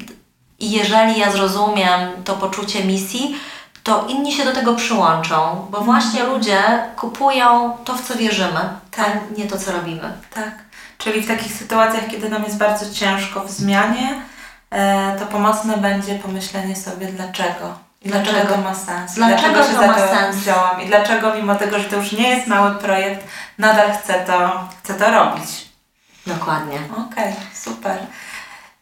[0.59, 3.35] I jeżeli ja zrozumiem to poczucie misji,
[3.83, 6.37] to inni się do tego przyłączą, bo właśnie mhm.
[6.37, 6.61] ludzie
[6.95, 9.07] kupują to, w co wierzymy, tak.
[9.07, 10.13] a nie to, co robimy.
[10.33, 10.51] Tak.
[10.97, 14.21] Czyli w takich sytuacjach, kiedy nam jest bardzo ciężko w zmianie,
[14.69, 17.84] e, to pomocne będzie pomyślenie sobie dlaczego.
[18.05, 19.13] Dlaczego, dlaczego to ma sens?
[19.13, 20.35] Dlaczego, dlaczego się to ma sens?
[20.35, 23.27] wziąłam i dlaczego mimo tego, że to już nie jest mały projekt,
[23.57, 25.69] nadal chcę to, chcę to robić.
[26.27, 26.79] Dokładnie.
[26.91, 27.97] Okej, okay, super.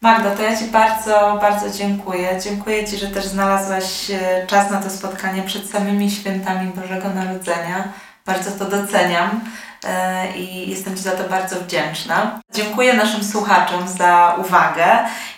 [0.00, 2.40] Magda, to ja Ci bardzo, bardzo dziękuję.
[2.40, 7.88] Dziękuję Ci, że też znalazłaś e, czas na to spotkanie przed samymi świętami Bożego Narodzenia.
[8.26, 9.40] Bardzo to doceniam
[9.84, 12.40] e, i jestem Ci za to bardzo wdzięczna.
[12.52, 14.86] Dziękuję naszym słuchaczom za uwagę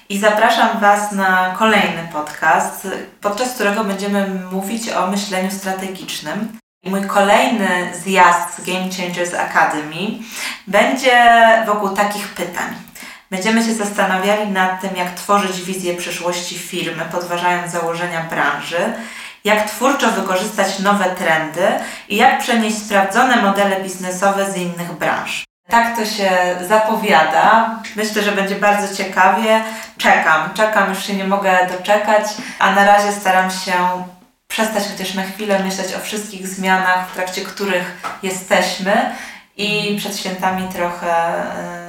[0.09, 2.88] i zapraszam Was na kolejny podcast,
[3.20, 6.59] podczas którego będziemy mówić o myśleniu strategicznym.
[6.84, 10.18] Mój kolejny zjazd z Game Changers Academy
[10.66, 11.28] będzie
[11.66, 12.74] wokół takich pytań.
[13.30, 18.92] Będziemy się zastanawiali nad tym, jak tworzyć wizję przyszłości firmy, podważając założenia branży,
[19.44, 21.66] jak twórczo wykorzystać nowe trendy
[22.09, 25.45] i jak przenieść sprawdzone modele biznesowe z innych branż.
[25.69, 26.31] Tak to się
[26.69, 27.71] zapowiada.
[27.97, 29.61] Myślę, że będzie bardzo ciekawie.
[29.99, 32.25] Czekam, czekam, już się nie mogę doczekać,
[32.59, 33.73] a na razie staram się
[34.49, 39.14] przestać chociaż na chwilę myśleć o wszystkich zmianach, w trakcie których jesteśmy
[39.57, 41.35] i przed świętami trochę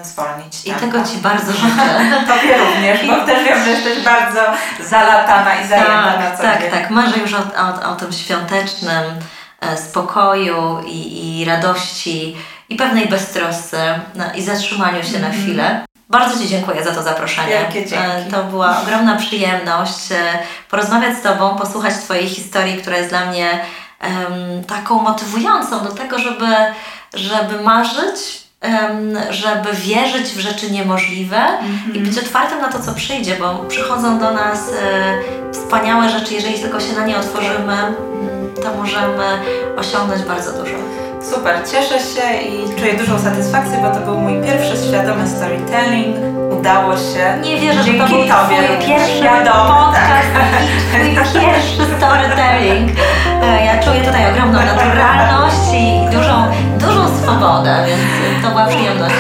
[0.02, 0.66] y, zwolnić.
[0.66, 2.02] I tego Ci bardzo życzę.
[2.28, 4.40] Tobie również, bo też wiem, że jesteś bardzo
[4.80, 6.72] zalatana i zajęta tak, na co Tak, dzień.
[6.72, 6.90] tak.
[6.90, 9.04] Marzę już o, o, o tym świątecznym
[9.62, 12.36] e, spokoju i, i radości
[12.70, 15.86] i pewnej beztrosce no, i zatrzymaniu się na chwilę.
[16.10, 17.68] Bardzo Ci dziękuję za to zaproszenie.
[17.74, 17.96] Dzięki.
[17.96, 20.16] E, To była ogromna przyjemność e,
[20.70, 23.60] porozmawiać z Tobą, posłuchać Twojej historii, która jest dla mnie
[24.00, 26.48] em, taką motywującą do tego, żeby,
[27.14, 31.46] żeby marzyć, em, żeby wierzyć w rzeczy niemożliwe
[31.94, 36.60] i być otwartym na to, co przyjdzie, bo przychodzą do nas e, wspaniałe rzeczy, jeżeli
[36.60, 37.78] tylko się na nie otworzymy,
[38.64, 39.40] to możemy
[39.78, 40.76] osiągnąć bardzo dużo.
[41.34, 46.16] Super, cieszę się i czuję dużą satysfakcję, bo to był mój pierwszy świadomy storytelling.
[46.60, 47.38] Udało się.
[47.44, 48.58] Nie wierzę, że Dzięki to był Tobie.
[48.68, 50.28] Twój pierwszy Świadomy, podcast
[51.12, 52.92] i Twój pierwszy storytelling.
[53.44, 56.46] E, Ja czuję tutaj ogromną naturalność i dużą,
[56.80, 59.16] dużą swobodę, więc to była przyjemność.